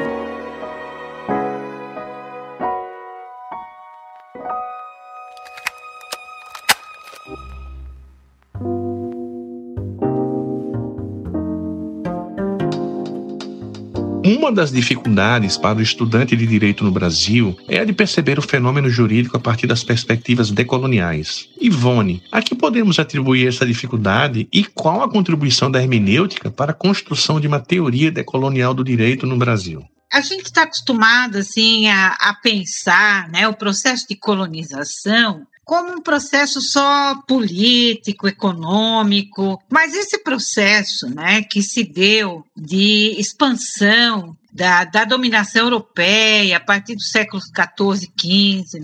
Uma 14.28 14.52
das 14.52 14.70
dificuldades 14.70 15.56
para 15.56 15.78
o 15.78 15.80
estudante 15.80 16.36
de 16.36 16.46
direito 16.46 16.84
no 16.84 16.90
Brasil 16.90 17.58
é 17.66 17.78
a 17.78 17.84
de 17.86 17.94
perceber 17.94 18.38
o 18.38 18.42
fenômeno 18.42 18.90
jurídico 18.90 19.38
a 19.38 19.40
partir 19.40 19.66
das 19.66 19.82
perspectivas 19.82 20.50
decoloniais. 20.50 21.48
Ivone, 21.58 22.22
a 22.30 22.42
que 22.42 22.54
podemos 22.54 22.98
atribuir 22.98 23.48
essa 23.48 23.64
dificuldade 23.64 24.46
e 24.52 24.64
qual 24.66 25.02
a 25.02 25.10
contribuição 25.10 25.70
da 25.70 25.80
hermenêutica 25.80 26.50
para 26.50 26.72
a 26.72 26.74
construção 26.74 27.40
de 27.40 27.46
uma 27.46 27.58
teoria 27.58 28.12
decolonial 28.12 28.74
do 28.74 28.84
direito 28.84 29.26
no 29.26 29.38
Brasil? 29.38 29.82
a 30.10 30.22
gente 30.22 30.46
está 30.46 30.62
acostumado 30.62 31.36
assim 31.36 31.86
a, 31.88 32.16
a, 32.18 32.34
pensar 32.34 33.28
né, 33.28 33.46
o 33.46 33.54
processo 33.54 34.06
de 34.08 34.16
colonização 34.16 35.46
como 35.68 35.92
um 35.92 36.00
processo 36.00 36.62
só 36.62 37.14
político, 37.28 38.26
econômico, 38.26 39.62
mas 39.68 39.92
esse 39.92 40.16
processo, 40.16 41.10
né, 41.10 41.42
que 41.42 41.62
se 41.62 41.84
deu 41.84 42.42
de 42.56 43.14
expansão 43.20 44.34
da, 44.58 44.82
da, 44.82 45.04
dominação 45.04 45.66
europeia 45.66 46.56
a 46.56 46.60
partir 46.60 46.96
dos 46.96 47.10
séculos 47.10 47.44
XIV, 47.44 48.10
XV, 48.20 48.82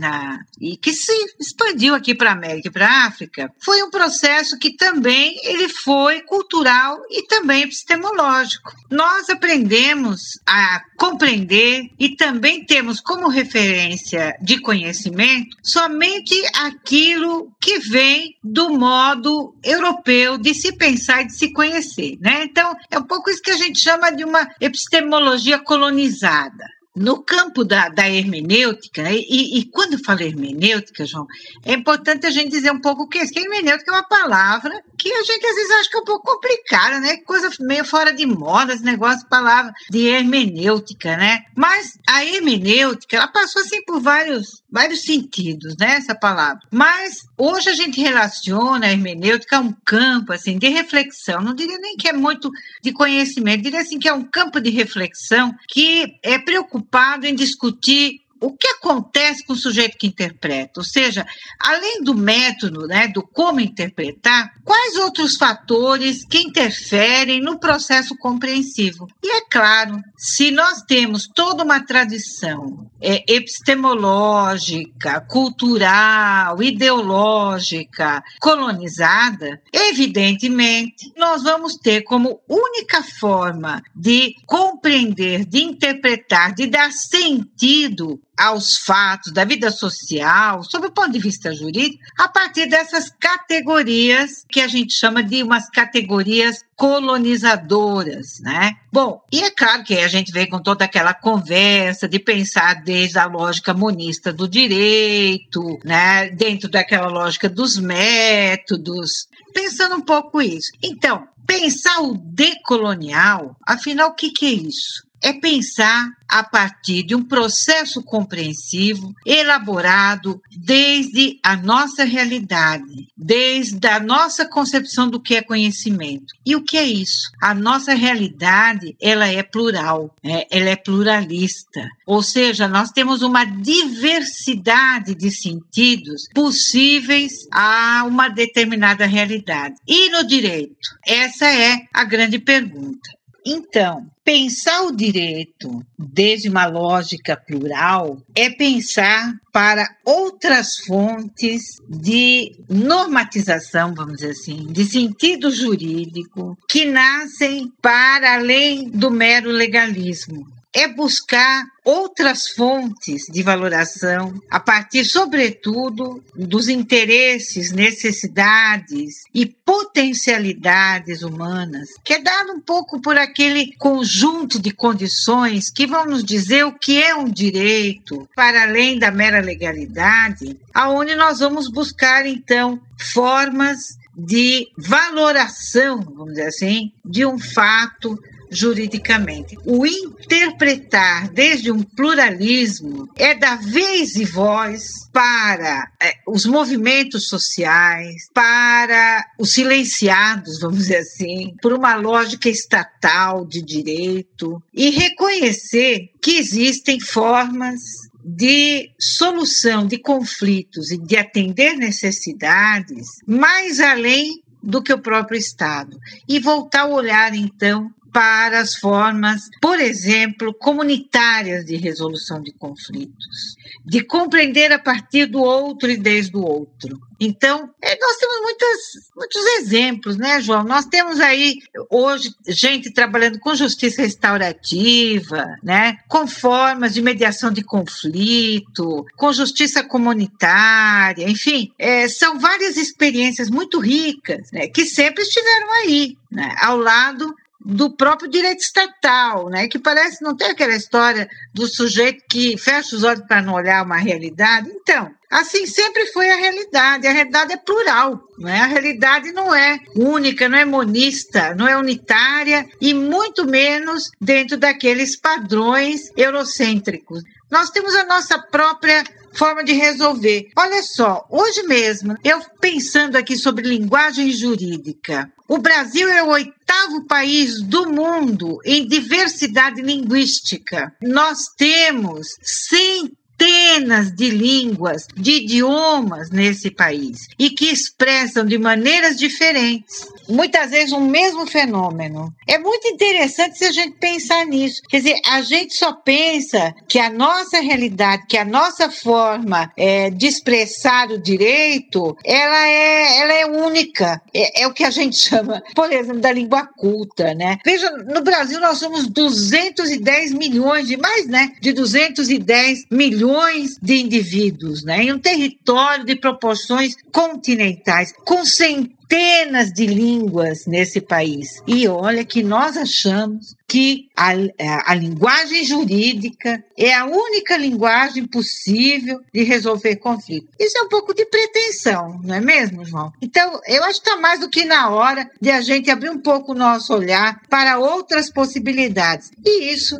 e 0.61 0.77
que 0.77 0.93
se 0.93 1.13
expandiu 1.41 1.97
aqui 1.97 2.15
para 2.15 2.31
a 2.31 2.33
América 2.33 2.69
e 2.69 2.71
para 2.71 2.87
a 2.87 3.07
África, 3.07 3.53
foi 3.59 3.83
um 3.83 3.91
processo 3.91 4.57
que 4.57 4.77
também 4.77 5.37
ele 5.43 5.69
foi 5.69 6.21
cultural 6.21 7.03
e 7.11 7.27
também 7.27 7.63
epistemológico. 7.63 8.73
Nós 8.89 9.29
aprendemos 9.29 10.21
a 10.47 10.81
compreender 10.97 11.91
e 11.99 12.15
também 12.15 12.65
temos 12.65 13.01
como 13.01 13.29
referência 13.29 14.37
de 14.41 14.61
conhecimento 14.61 15.57
somente 15.63 16.35
aquilo 16.55 17.53
que 17.61 17.81
vem 17.81 18.37
do 18.45 18.79
modo 18.79 19.55
europeu 19.65 20.39
de 20.39 20.55
se 20.55 20.73
pensar 20.73 21.23
e 21.23 21.27
de 21.27 21.37
se 21.37 21.53
conhecer, 21.53 22.17
né? 22.21 22.45
Então, 22.45 22.77
é 22.91 22.99
um 22.99 23.03
pouco 23.03 23.29
isso 23.29 23.43
que 23.43 23.51
a 23.51 23.57
gente 23.57 23.81
chama 23.81 24.13
de 24.13 24.25
uma 24.25 24.49
epistemologia 24.61 25.59
colonizada. 25.65 26.65
No 26.97 27.25
campo 27.25 27.65
da, 27.65 27.89
da 27.89 28.09
hermenêutica, 28.09 29.11
e, 29.11 29.59
e, 29.59 29.65
quando 29.65 29.95
eu 29.95 30.05
falo 30.05 30.23
hermenêutica, 30.23 31.05
João, 31.05 31.27
é 31.65 31.73
importante 31.73 32.25
a 32.25 32.31
gente 32.31 32.53
dizer 32.53 32.71
um 32.71 32.81
pouco 32.81 33.03
o 33.03 33.09
que 33.09 33.19
é 33.19 33.25
isso, 33.25 33.33
que 33.33 33.41
hermenêutica 33.41 33.91
é 33.91 33.95
uma 33.95 34.07
palavra 34.07 34.81
que 34.97 35.13
a 35.13 35.25
gente 35.25 35.45
às 35.45 35.57
vezes 35.57 35.71
acha 35.73 35.91
que 35.91 35.97
é 35.97 36.01
um 36.01 36.05
pouco 36.05 36.33
complicada, 36.33 37.01
né? 37.01 37.17
Coisa 37.17 37.51
meio 37.59 37.85
fora 37.85 38.13
de 38.13 38.25
moda, 38.25 38.73
esse 38.73 38.85
negócio, 38.85 39.29
palavra 39.29 39.73
de 39.91 40.07
hermenêutica, 40.07 41.17
né? 41.17 41.41
Mas 41.57 41.99
a 42.09 42.25
hermenêutica, 42.25 43.17
ela 43.17 43.27
passou 43.27 43.63
assim 43.63 43.85
por 43.85 44.01
vários 44.01 44.63
vários 44.75 45.03
sentidos, 45.03 45.77
né, 45.79 46.01
palavra. 46.21 46.59
Mas 46.69 47.21
hoje 47.39 47.71
a 47.71 47.75
gente 47.75 48.01
relaciona 48.01 48.87
a 48.87 48.91
hermenêutica 48.91 49.59
a 49.59 49.61
um 49.61 49.73
campo 49.85 50.33
assim 50.33 50.59
de 50.59 50.69
reflexão, 50.69 51.41
não 51.41 51.55
diria 51.55 51.79
nem 51.79 51.97
que 51.97 52.09
é 52.09 52.13
muito 52.13 52.51
de 52.83 52.93
conhecimento, 52.93 53.63
diria 53.63 53.81
assim 53.81 54.01
que 54.01 54.09
é 54.09 54.13
um 54.13 54.25
campo 54.25 54.61
de 54.61 54.71
reflexão 54.71 55.55
que 55.69 56.17
é 56.25 56.39
preocupado 56.39 57.25
em 57.25 57.37
discutir 57.37 58.24
o 58.45 58.53
que 58.57 58.69
acontece 58.69 59.45
com 59.45 59.55
o 59.55 59.57
sujeito 59.57 59.97
que 59.97 60.07
interpreta? 60.07 60.81
Ou 60.81 60.85
seja, 60.85 61.27
além 61.59 62.03
do 62.03 62.15
método, 62.15 62.87
né, 62.87 63.09
do 63.09 63.23
como 63.23 63.59
interpretar, 63.59 64.53
quais 64.63 64.97
outros 64.97 65.37
fatores 65.37 66.27
que 66.27 66.39
interferem 66.39 67.41
no 67.41 67.59
processo 67.59 68.15
compreensivo? 68.19 69.09
E 69.23 69.37
é 69.37 69.41
claro, 69.51 69.99
se 70.17 70.51
nós 70.51 70.83
temos 70.83 71.27
toda 71.27 71.65
uma 71.65 71.85
tradição 71.85 72.91
é, 73.01 73.25
epistemológica, 73.27 75.21
cultural, 75.23 76.63
ideológica, 76.63 78.23
colonizada, 78.41 79.61
evidentemente 79.73 81.13
nós 81.17 81.43
vamos 81.43 81.77
ter 81.77 82.03
como 82.03 82.41
única 82.49 83.03
forma 83.03 83.83
de 83.95 84.35
compreender, 84.47 85.47
de 85.47 85.63
interpretar, 85.63 86.55
de 86.55 86.67
dar 86.67 86.93
sentido 86.93 88.21
aos 88.37 88.79
fatos 88.79 89.33
da 89.33 89.45
vida 89.45 89.71
social, 89.71 90.63
sob 90.65 90.89
o 90.89 90.93
ponto 90.93 91.13
de 91.13 91.19
vista 91.19 91.55
jurídico, 91.55 92.03
a 92.19 92.29
partir 92.29 92.67
dessas 92.67 93.11
categorias 93.11 94.45
que 94.49 94.61
a 94.61 94.69
gente 94.69 94.93
chama 94.93 95.23
de 95.23 95.43
umas 95.43 95.69
categorias 95.71 96.65
colonizadoras, 96.77 98.41
né? 98.41 98.73
Bom, 98.93 99.23
e 99.31 99.43
é 99.43 99.51
claro 99.51 99.85
que 99.85 99.99
a 99.99 100.09
gente 100.09 100.33
vem 100.33 100.49
com 100.49 100.61
toda 100.61 100.85
aquela 100.85 101.15
conversa 101.15 102.09
de 102.09 102.19
pensar 102.19 102.83
desde 102.83 103.19
a 103.19 103.27
lógica 103.27 103.73
monista 103.73 104.33
do 104.33 104.49
direito, 104.49 105.79
né, 105.85 106.31
dentro 106.31 106.69
daquela 106.69 107.09
lógica 107.09 107.49
dos 107.49 107.79
métodos, 107.79 109.29
pensando 109.53 109.97
um 109.97 110.01
pouco 110.01 110.43
isso. 110.43 110.71
Então, 110.83 111.29
pensar 111.47 112.01
o 112.01 112.15
decolonial, 112.17 113.57
afinal, 113.67 114.11
o 114.11 114.15
que, 114.15 114.31
que 114.31 114.47
é 114.47 114.53
isso? 114.53 115.04
É 115.25 115.33
pensar 115.33 116.07
a 116.29 116.43
partir 116.43 117.03
de 117.03 117.15
um 117.15 117.23
processo 117.23 118.03
compreensivo 118.03 119.15
elaborado 119.25 120.41
desde 120.55 121.39
a 121.43 121.57
nossa 121.57 122.05
realidade, 122.05 123.09
desde 123.17 123.87
a 123.87 123.99
nossa 124.01 124.45
concepção 124.45 125.09
do 125.09 125.21
que 125.21 125.35
é 125.37 125.43
conhecimento. 125.43 126.35
E 126.45 126.55
o 126.55 126.63
que 126.63 126.77
é 126.77 126.85
isso? 126.85 127.31
A 127.41 127.55
nossa 127.55 127.95
realidade, 127.95 128.95
ela 129.01 129.27
é 129.27 129.43
plural, 129.43 130.15
né? 130.23 130.45
ela 130.51 130.69
é 130.69 130.77
pluralista. 130.77 131.89
Ou 132.07 132.23
seja, 132.23 132.69
nós 132.69 132.91
temos 132.91 133.23
uma 133.23 133.45
diversidade 133.45 135.15
de 135.15 135.31
sentidos 135.31 136.29
possíveis 136.35 137.33
a 137.51 138.05
uma 138.07 138.29
determinada 138.29 139.07
realidade. 139.07 139.77
E 139.89 140.11
no 140.11 140.23
direito? 140.27 140.75
Essa 141.07 141.47
é 141.47 141.87
a 141.95 142.05
grande 142.05 142.39
pergunta. 142.39 143.24
Então, 143.47 144.07
pensar 144.25 144.83
o 144.85 144.97
direito 144.97 145.85
desde 145.99 146.49
uma 146.49 146.67
lógica 146.67 147.37
plural 147.37 148.17
é 148.35 148.49
pensar 148.49 149.35
para 149.53 149.87
outras 150.05 150.79
fontes 150.79 151.77
de 151.89 152.57
normatização, 152.69 153.95
vamos 153.95 154.17
dizer 154.17 154.31
assim, 154.31 154.67
de 154.67 154.85
sentido 154.87 155.51
jurídico, 155.51 156.57
que 156.69 156.87
nascem 156.87 157.71
para 157.83 158.35
além 158.35 158.89
do 158.89 159.11
mero 159.11 159.51
legalismo 159.51 160.54
é 160.75 160.89
buscar 160.89 161.65
outras 161.85 162.49
fontes 162.49 163.27
de 163.31 163.43
valoração, 163.43 164.35
a 164.51 164.59
partir, 164.59 165.05
sobretudo, 165.05 166.25
dos 166.35 166.69
interesses, 166.69 167.71
necessidades 167.71 169.23
e 169.33 169.47
potencialidades 169.47 171.23
humanas, 171.23 171.91
que 172.03 172.15
é 172.15 172.23
dado 172.23 172.53
um 172.53 172.61
pouco 172.61 173.01
por 173.01 173.17
aquele 173.17 173.73
conjunto 173.77 174.59
de 174.59 174.73
condições 174.73 175.71
que 175.71 175.87
vão 175.87 176.07
nos 176.07 176.25
dizer 176.25 176.65
o 176.65 176.77
que 176.77 177.01
é 177.01 177.15
um 177.15 177.29
direito, 177.29 178.29
para 178.35 178.63
além 178.63 178.99
da 178.99 179.11
mera 179.11 179.41
legalidade, 179.41 180.59
aonde 180.73 181.15
nós 181.15 181.39
vamos 181.39 181.71
buscar, 181.71 182.27
então, 182.27 182.81
formas 183.13 183.97
de 184.17 184.69
valoração, 184.79 186.01
vamos 186.01 186.35
dizer 186.35 186.47
assim, 186.47 186.93
de 187.05 187.27
um 187.27 187.39
fato 187.39 188.19
juridicamente. 188.55 189.59
O 189.65 189.85
interpretar 189.87 191.29
desde 191.29 191.71
um 191.71 191.83
pluralismo 191.83 193.09
é 193.17 193.35
dar 193.35 193.61
vez 193.61 194.17
e 194.17 194.25
voz 194.25 195.09
para 195.13 195.91
é, 196.01 196.15
os 196.27 196.47
movimentos 196.47 197.29
sociais, 197.29 198.29
para 198.33 199.27
os 199.39 199.53
silenciados, 199.53 200.61
vamos 200.61 200.79
dizer 200.79 200.99
assim, 200.99 201.55
por 201.61 201.73
uma 201.73 201.97
lógica 201.97 202.49
estatal 202.49 203.45
de 203.45 203.61
direito 203.61 204.63
e 204.73 204.91
reconhecer 204.91 206.11
que 206.23 206.39
existem 206.39 207.01
formas 207.01 207.81
de 208.25 208.91
solução 208.99 209.87
de 209.87 209.99
conflitos 209.99 210.91
e 210.91 210.97
de 210.97 211.17
atender 211.17 211.77
necessidades 211.77 213.07
mais 213.27 213.81
além 213.81 214.43
do 214.63 214.83
que 214.83 214.93
o 214.93 214.99
próprio 214.99 215.39
Estado. 215.39 215.99
E 216.27 216.41
voltar 216.41 216.83
a 216.83 216.87
olhar, 216.87 217.35
então, 217.35 217.91
para 218.15 218.61
as 218.61 218.77
formas, 218.77 219.51
por 219.61 219.81
exemplo, 219.81 220.55
comunitárias 220.55 221.65
de 221.65 221.75
resolução 221.75 222.41
de 222.41 222.53
conflitos, 222.53 223.57
de 223.85 224.05
compreender 224.05 224.71
a 224.71 224.79
partir 224.79 225.27
do 225.27 225.43
outro 225.43 225.91
e 225.91 225.97
desde 225.97 226.37
o 226.37 226.41
outro. 226.41 226.97
Então, 227.19 227.71
é, 227.83 227.99
nós 227.99 228.17
temos 228.17 228.41
muitas, 228.43 228.79
muitos 229.17 229.45
exemplos, 229.59 230.17
né, 230.17 230.41
João? 230.41 230.63
Nós 230.63 230.85
temos 230.85 231.19
aí 231.19 231.59
hoje 231.91 232.33
gente 232.47 232.93
trabalhando 232.93 233.41
com 233.41 233.55
justiça 233.55 234.03
restaurativa, 234.03 235.57
né, 235.63 235.97
com 236.09 236.27
formas 236.27 236.95
de 236.95 237.03
mediação 237.03 237.51
de 237.51 237.65
conflito, 237.65 239.05
com 239.17 239.33
justiça 239.33 239.83
comunitária, 239.83 241.29
enfim, 241.29 241.73
é, 241.79 242.09
são 242.09 242.39
várias 242.39 242.77
experiências 242.77 243.51
muito 243.51 243.81
ricas, 243.81 244.51
né, 244.53 244.69
que 244.69 244.85
sempre 244.85 245.23
estiveram 245.23 245.73
aí, 245.73 246.17
né, 246.31 246.55
ao 246.61 246.77
lado 246.77 247.35
do 247.65 247.91
próprio 247.91 248.29
direito 248.29 248.61
estatal, 248.61 249.49
né? 249.49 249.67
que 249.69 249.79
parece 249.79 250.23
não 250.23 250.37
ter 250.37 250.47
aquela 250.47 250.75
história 250.75 251.29
do 251.53 251.67
sujeito 251.67 252.23
que 252.29 252.59
fecha 252.59 252.95
os 252.95 253.03
olhos 253.03 253.25
para 253.27 253.41
não 253.41 253.55
olhar 253.55 253.83
uma 253.83 253.97
realidade. 253.97 254.69
Então, 254.71 255.11
assim 255.31 255.67
sempre 255.67 256.07
foi 256.09 256.31
a 256.31 256.37
realidade. 256.37 257.07
A 257.07 257.13
realidade 257.13 257.55
é 257.55 257.57
plural, 257.57 258.23
né? 258.39 258.61
a 258.61 258.67
realidade 258.67 259.33
não 259.33 259.55
é 259.55 259.79
única, 259.97 260.49
não 260.49 260.59
é 260.59 260.65
monista, 260.65 261.55
não 261.55 261.67
é 261.67 261.77
unitária 261.77 262.69
e 262.81 262.93
muito 262.93 263.47
menos 263.47 264.11
dentro 264.21 264.59
daqueles 264.59 265.17
padrões 265.17 266.11
eurocêntricos. 266.17 267.23
Nós 267.51 267.71
temos 267.71 267.95
a 267.95 268.05
nossa 268.05 268.39
própria 268.39 269.05
forma 269.35 269.65
de 269.65 269.73
resolver. 269.73 270.49
Olha 270.57 270.83
só, 270.83 271.27
hoje 271.31 271.63
mesmo, 271.65 272.17
eu 272.25 272.41
pensando 272.61 273.17
aqui 273.17 273.37
sobre 273.37 273.69
linguagem 273.69 274.31
jurídica, 274.31 275.31
o 275.49 275.59
Brasil 275.59 276.09
é 276.09 276.23
o 276.23 276.31
oitavo 276.31 277.07
país 277.07 277.61
do 277.63 277.91
mundo 277.91 278.59
em 278.65 278.87
diversidade 278.87 279.83
linguística. 279.83 280.93
Nós 281.03 281.39
temos 281.57 282.29
100 282.43 283.13
centenas 283.39 284.13
de 284.13 284.31
línguas, 284.31 285.07
de 285.15 285.43
idiomas 285.43 286.31
nesse 286.31 286.71
país 286.71 287.29
e 287.39 287.51
que 287.51 287.67
expressam 287.67 288.45
de 288.45 288.59
maneiras 288.59 289.17
diferentes, 289.17 290.07
muitas 290.29 290.71
vezes 290.71 290.93
um 290.93 291.01
mesmo 291.01 291.47
fenômeno. 291.47 292.33
É 292.49 292.59
muito 292.59 292.89
interessante 292.89 293.59
se 293.59 293.65
a 293.65 293.73
gente 293.73 293.99
pensar 293.99 294.47
nisso. 294.47 294.81
Quer 294.89 294.99
dizer, 294.99 295.21
a 295.27 295.43
gente 295.43 295.75
só 295.75 295.93
pensa 295.93 296.75
que 296.89 296.99
a 296.99 297.11
nossa 297.11 297.61
realidade, 297.61 298.27
que 298.29 298.37
a 298.37 298.45
nossa 298.45 298.91
forma 298.91 299.71
é, 299.77 300.11
de 300.11 300.27
expressar 300.27 301.11
o 301.11 301.21
direito, 301.21 302.17
ela 302.25 302.69
é, 302.69 303.21
ela 303.21 303.33
é 303.35 303.47
única. 303.47 304.21
É, 304.33 304.63
é 304.63 304.67
o 304.67 304.73
que 304.73 304.85
a 304.85 304.91
gente 304.91 305.17
chama, 305.29 305.63
por 305.75 305.93
exemplo, 305.93 306.21
da 306.21 306.33
língua 306.33 306.67
culta, 306.77 307.35
né? 307.35 307.59
Veja, 307.65 307.91
no 307.91 308.23
Brasil 308.23 308.61
nós 308.61 308.79
somos 308.79 309.09
210 309.09 310.33
milhões 310.33 310.87
de 310.87 310.97
mais, 310.97 311.27
né? 311.27 311.53
De 311.61 311.73
210 311.73 312.87
milhões 312.91 313.24
milhões 313.25 313.79
de 313.81 313.97
indivíduos, 313.97 314.85
né, 314.85 315.05
em 315.05 315.13
um 315.13 315.19
território 315.19 316.05
de 316.05 316.15
proporções 316.17 316.95
continentais, 317.11 318.13
com 318.25 318.45
centenas 318.45 319.73
de 319.73 319.87
línguas 319.87 320.67
nesse 320.67 321.01
país. 321.01 321.63
E 321.67 321.89
olha 321.89 322.25
que 322.25 322.43
nós 322.43 322.77
achamos 322.77 323.55
que 323.67 324.09
a, 324.17 324.33
a, 324.33 324.93
a, 324.93 324.95
linguagem 324.95 325.65
jurídica 325.65 326.63
é 326.77 326.93
a 326.95 327.07
única 327.07 327.57
linguagem 327.57 328.27
possível 328.27 329.21
de 329.33 329.43
resolver 329.43 329.97
conflitos. 329.97 330.51
Isso 330.61 330.79
é 330.79 330.83
um 330.83 330.89
pouco 330.89 331.15
de 331.15 331.25
pretensão, 331.25 332.21
não 332.23 332.35
é 332.35 332.41
mesmo, 332.41 332.85
João? 332.85 333.11
Então, 333.23 333.61
eu 333.67 333.83
acho 333.85 334.03
que 334.03 334.09
está 334.09 334.21
mais 334.21 334.41
do 334.41 334.51
que 334.51 334.65
na 334.65 334.91
hora 334.91 335.29
de 335.41 335.51
a 335.51 335.61
gente 335.61 335.91
abrir 335.91 336.11
um 336.11 336.21
pouco 336.21 336.53
o 336.53 336.55
nosso 336.55 336.93
olhar 336.95 337.41
para 337.49 337.79
outras 337.79 338.31
possibilidades. 338.31 339.31
E 339.45 339.73
isso 339.73 339.99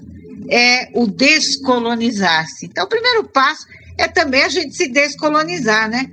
é 0.51 0.91
o 0.95 1.07
descolonizar-se. 1.07 2.67
Então, 2.67 2.85
o 2.85 2.89
primeiro 2.89 3.25
passo 3.25 3.67
é 3.97 4.09
também 4.09 4.43
a 4.43 4.49
gente 4.49 4.75
se 4.75 4.89
descolonizar, 4.89 5.89
né? 5.89 6.11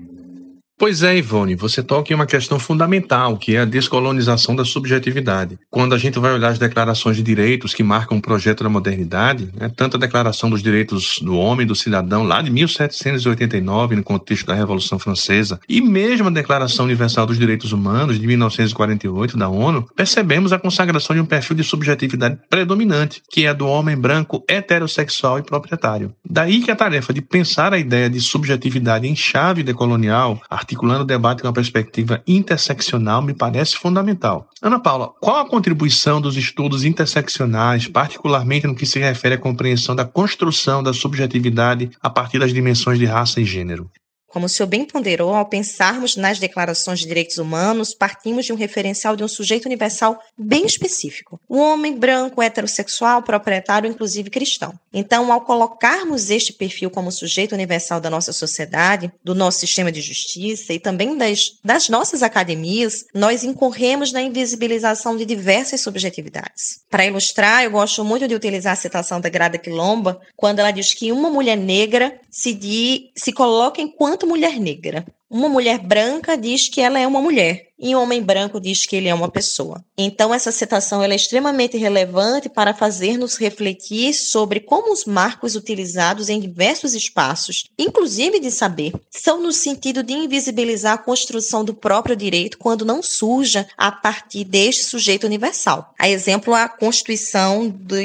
Pois 0.81 1.03
é, 1.03 1.15
Ivone, 1.15 1.53
você 1.53 1.83
toca 1.83 2.11
em 2.11 2.15
uma 2.15 2.25
questão 2.25 2.57
fundamental, 2.57 3.37
que 3.37 3.55
é 3.55 3.59
a 3.59 3.65
descolonização 3.65 4.55
da 4.55 4.65
subjetividade. 4.65 5.59
Quando 5.69 5.93
a 5.93 5.97
gente 5.99 6.17
vai 6.17 6.33
olhar 6.33 6.49
as 6.49 6.57
declarações 6.57 7.17
de 7.17 7.21
direitos 7.21 7.71
que 7.71 7.83
marcam 7.83 8.17
o 8.17 8.21
projeto 8.21 8.63
da 8.63 8.69
modernidade, 8.69 9.47
né, 9.55 9.71
tanto 9.75 9.95
a 9.95 9.99
Declaração 9.99 10.49
dos 10.49 10.63
Direitos 10.63 11.19
do 11.21 11.37
Homem 11.37 11.65
e 11.65 11.67
do 11.67 11.75
Cidadão, 11.75 12.23
lá 12.23 12.41
de 12.41 12.49
1789, 12.49 13.95
no 13.95 14.03
contexto 14.03 14.47
da 14.47 14.55
Revolução 14.55 14.97
Francesa, 14.97 15.59
e 15.69 15.81
mesmo 15.81 16.29
a 16.29 16.31
Declaração 16.31 16.85
Universal 16.85 17.27
dos 17.27 17.37
Direitos 17.37 17.71
Humanos, 17.71 18.19
de 18.19 18.25
1948, 18.25 19.37
da 19.37 19.49
ONU, 19.49 19.87
percebemos 19.95 20.51
a 20.51 20.57
consagração 20.57 21.15
de 21.15 21.21
um 21.21 21.27
perfil 21.27 21.55
de 21.55 21.63
subjetividade 21.63 22.39
predominante, 22.49 23.21
que 23.29 23.45
é 23.45 23.49
a 23.49 23.53
do 23.53 23.67
homem 23.67 23.95
branco 23.95 24.43
heterossexual 24.47 25.37
e 25.37 25.43
proprietário. 25.43 26.11
Daí 26.27 26.59
que 26.59 26.71
a 26.71 26.75
tarefa 26.75 27.13
de 27.13 27.21
pensar 27.21 27.71
a 27.71 27.77
ideia 27.77 28.09
de 28.09 28.19
subjetividade 28.19 29.07
em 29.07 29.15
chave 29.15 29.61
decolonial, 29.61 30.41
articulando 30.71 31.03
o 31.03 31.05
debate 31.05 31.41
com 31.41 31.47
uma 31.47 31.53
perspectiva 31.53 32.21
interseccional 32.25 33.21
me 33.21 33.33
parece 33.33 33.75
fundamental. 33.75 34.47
Ana 34.61 34.79
Paula, 34.79 35.09
qual 35.19 35.37
a 35.37 35.47
contribuição 35.47 36.21
dos 36.21 36.37
estudos 36.37 36.85
interseccionais, 36.85 37.87
particularmente 37.87 38.67
no 38.67 38.75
que 38.75 38.85
se 38.85 38.99
refere 38.99 39.35
à 39.35 39.37
compreensão 39.37 39.95
da 39.95 40.05
construção 40.05 40.81
da 40.81 40.93
subjetividade 40.93 41.91
a 42.01 42.09
partir 42.09 42.39
das 42.39 42.53
dimensões 42.53 42.97
de 42.97 43.05
raça 43.05 43.41
e 43.41 43.45
gênero? 43.45 43.89
Como 44.31 44.45
o 44.45 44.49
senhor 44.49 44.67
bem 44.67 44.85
ponderou, 44.85 45.33
ao 45.33 45.45
pensarmos 45.45 46.15
nas 46.15 46.39
declarações 46.39 46.99
de 46.99 47.05
direitos 47.05 47.37
humanos, 47.37 47.93
partimos 47.93 48.45
de 48.45 48.53
um 48.53 48.55
referencial 48.55 49.15
de 49.15 49.23
um 49.23 49.27
sujeito 49.27 49.65
universal 49.65 50.17
bem 50.37 50.65
específico. 50.65 51.39
O 51.49 51.57
homem 51.57 51.97
branco, 51.97 52.41
heterossexual, 52.41 53.23
proprietário, 53.23 53.89
inclusive 53.89 54.29
cristão. 54.29 54.73
Então, 54.93 55.31
ao 55.31 55.41
colocarmos 55.41 56.29
este 56.29 56.53
perfil 56.53 56.89
como 56.89 57.11
sujeito 57.11 57.53
universal 57.53 57.99
da 57.99 58.09
nossa 58.09 58.31
sociedade, 58.31 59.11
do 59.23 59.35
nosso 59.35 59.59
sistema 59.59 59.91
de 59.91 60.01
justiça 60.01 60.73
e 60.73 60.79
também 60.79 61.17
das, 61.17 61.57
das 61.63 61.89
nossas 61.89 62.23
academias, 62.23 63.05
nós 63.13 63.43
incorremos 63.43 64.13
na 64.13 64.21
invisibilização 64.21 65.17
de 65.17 65.25
diversas 65.25 65.81
subjetividades. 65.81 66.81
Para 66.89 67.05
ilustrar, 67.05 67.63
eu 67.63 67.71
gosto 67.71 68.03
muito 68.05 68.27
de 68.27 68.35
utilizar 68.35 68.73
a 68.73 68.77
citação 68.77 69.19
da 69.19 69.29
Grada 69.29 69.57
Quilomba, 69.57 70.21
quando 70.37 70.59
ela 70.59 70.71
diz 70.71 70.93
que 70.93 71.11
uma 71.11 71.29
mulher 71.29 71.57
negra 71.57 72.19
se, 72.29 72.53
di, 72.53 73.11
se 73.15 73.33
coloca 73.33 73.81
enquanto 73.81 74.20
enquanto 74.21 74.27
mulher 74.27 74.59
negra. 74.59 75.05
Uma 75.29 75.49
mulher 75.49 75.79
branca 75.79 76.37
diz 76.37 76.69
que 76.69 76.81
ela 76.81 76.99
é 76.99 77.07
uma 77.07 77.21
mulher 77.21 77.70
e 77.81 77.95
um 77.95 77.99
homem 77.99 78.21
branco 78.21 78.61
diz 78.61 78.85
que 78.85 78.95
ele 78.95 79.07
é 79.07 79.13
uma 79.13 79.29
pessoa. 79.29 79.83
Então 79.97 80.33
essa 80.33 80.51
citação 80.51 81.01
é 81.01 81.15
extremamente 81.15 81.77
relevante 81.77 82.47
para 82.47 82.73
fazer-nos 82.73 83.37
refletir 83.37 84.13
sobre 84.13 84.59
como 84.59 84.93
os 84.93 85.05
marcos 85.05 85.55
utilizados 85.55 86.29
em 86.29 86.39
diversos 86.39 86.93
espaços, 86.93 87.65
inclusive 87.77 88.39
de 88.39 88.51
saber, 88.51 88.93
são 89.09 89.41
no 89.41 89.51
sentido 89.51 90.03
de 90.03 90.13
invisibilizar 90.13 90.93
a 90.93 90.97
construção 90.97 91.65
do 91.65 91.73
próprio 91.73 92.15
direito 92.15 92.57
quando 92.57 92.85
não 92.85 93.01
surja 93.01 93.67
a 93.75 93.91
partir 93.91 94.43
deste 94.43 94.83
sujeito 94.83 95.25
universal. 95.25 95.93
A 95.97 96.07
exemplo 96.07 96.53
a 96.53 96.69
Constituição 96.69 97.67
do, 97.67 97.95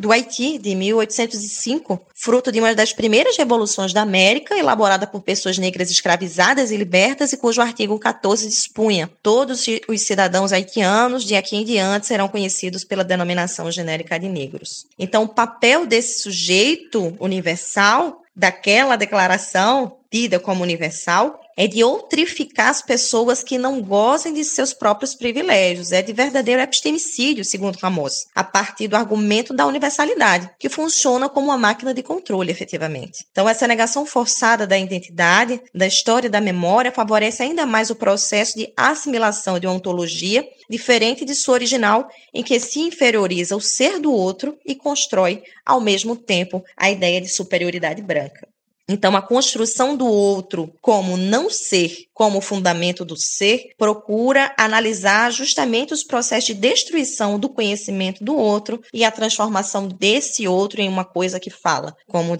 do 0.00 0.10
Haiti 0.10 0.58
de 0.58 0.74
1805, 0.74 2.00
fruto 2.14 2.50
de 2.50 2.58
uma 2.58 2.74
das 2.74 2.92
primeiras 2.92 3.36
revoluções 3.36 3.92
da 3.92 4.02
América, 4.02 4.58
elaborada 4.58 5.06
por 5.06 5.22
pessoas 5.22 5.58
negras 5.58 5.90
escravizadas 5.90 6.70
e 6.70 6.76
libertas 6.76 7.32
e 7.32 7.36
cujo 7.36 7.60
artigo 7.60 7.98
14 7.98 8.48
dispunha: 8.48 8.95
todos 9.22 9.64
os 9.88 10.00
cidadãos 10.02 10.52
haitianos 10.52 11.24
de 11.24 11.34
aqui 11.34 11.56
em 11.56 11.64
diante 11.64 12.06
serão 12.06 12.28
conhecidos 12.28 12.84
pela 12.84 13.04
denominação 13.04 13.70
genérica 13.70 14.18
de 14.18 14.28
negros. 14.28 14.86
Então, 14.98 15.24
o 15.24 15.28
papel 15.28 15.86
desse 15.86 16.22
sujeito 16.22 17.16
universal 17.18 18.22
daquela 18.34 18.96
declaração 18.96 19.96
tida 20.10 20.38
como 20.38 20.62
universal 20.62 21.40
é 21.56 21.66
de 21.66 21.82
outrificar 21.82 22.68
as 22.68 22.82
pessoas 22.82 23.42
que 23.42 23.56
não 23.56 23.80
gozem 23.80 24.34
de 24.34 24.44
seus 24.44 24.74
próprios 24.74 25.14
privilégios, 25.14 25.90
é 25.90 26.02
de 26.02 26.12
verdadeiro 26.12 26.60
epistemicídio, 26.60 27.44
segundo 27.44 27.76
Ramos, 27.76 28.26
a 28.34 28.44
partir 28.44 28.88
do 28.88 28.96
argumento 28.96 29.54
da 29.54 29.66
universalidade, 29.66 30.50
que 30.58 30.68
funciona 30.68 31.28
como 31.28 31.46
uma 31.46 31.56
máquina 31.56 31.94
de 31.94 32.02
controle, 32.02 32.52
efetivamente. 32.52 33.24
Então, 33.32 33.48
essa 33.48 33.66
negação 33.66 34.04
forçada 34.04 34.66
da 34.66 34.78
identidade, 34.78 35.60
da 35.74 35.86
história 35.86 36.26
e 36.26 36.30
da 36.30 36.40
memória 36.40 36.92
favorece 36.92 37.42
ainda 37.42 37.64
mais 37.64 37.88
o 37.88 37.96
processo 37.96 38.58
de 38.58 38.70
assimilação 38.76 39.58
de 39.58 39.66
uma 39.66 39.74
ontologia 39.74 40.46
diferente 40.68 41.24
de 41.24 41.34
sua 41.34 41.54
original, 41.54 42.08
em 42.34 42.42
que 42.42 42.60
se 42.60 42.80
inferioriza 42.80 43.56
o 43.56 43.60
ser 43.60 43.98
do 43.98 44.12
outro 44.12 44.58
e 44.66 44.74
constrói, 44.74 45.42
ao 45.64 45.80
mesmo 45.80 46.16
tempo, 46.16 46.62
a 46.76 46.90
ideia 46.90 47.20
de 47.20 47.28
superioridade 47.28 48.02
branca. 48.02 48.46
Então, 48.88 49.16
a 49.16 49.22
construção 49.22 49.96
do 49.96 50.06
outro 50.06 50.72
como 50.80 51.16
não 51.16 51.50
ser, 51.50 52.06
como 52.14 52.40
fundamento 52.40 53.04
do 53.04 53.16
ser, 53.16 53.70
procura 53.76 54.54
analisar 54.56 55.32
justamente 55.32 55.92
os 55.92 56.04
processos 56.04 56.46
de 56.46 56.54
destruição 56.54 57.38
do 57.38 57.48
conhecimento 57.48 58.22
do 58.22 58.36
outro 58.36 58.80
e 58.92 59.04
a 59.04 59.10
transformação 59.10 59.88
desse 59.88 60.46
outro 60.46 60.80
em 60.80 60.88
uma 60.88 61.04
coisa 61.04 61.40
que 61.40 61.50
fala, 61.50 61.96
como 62.06 62.36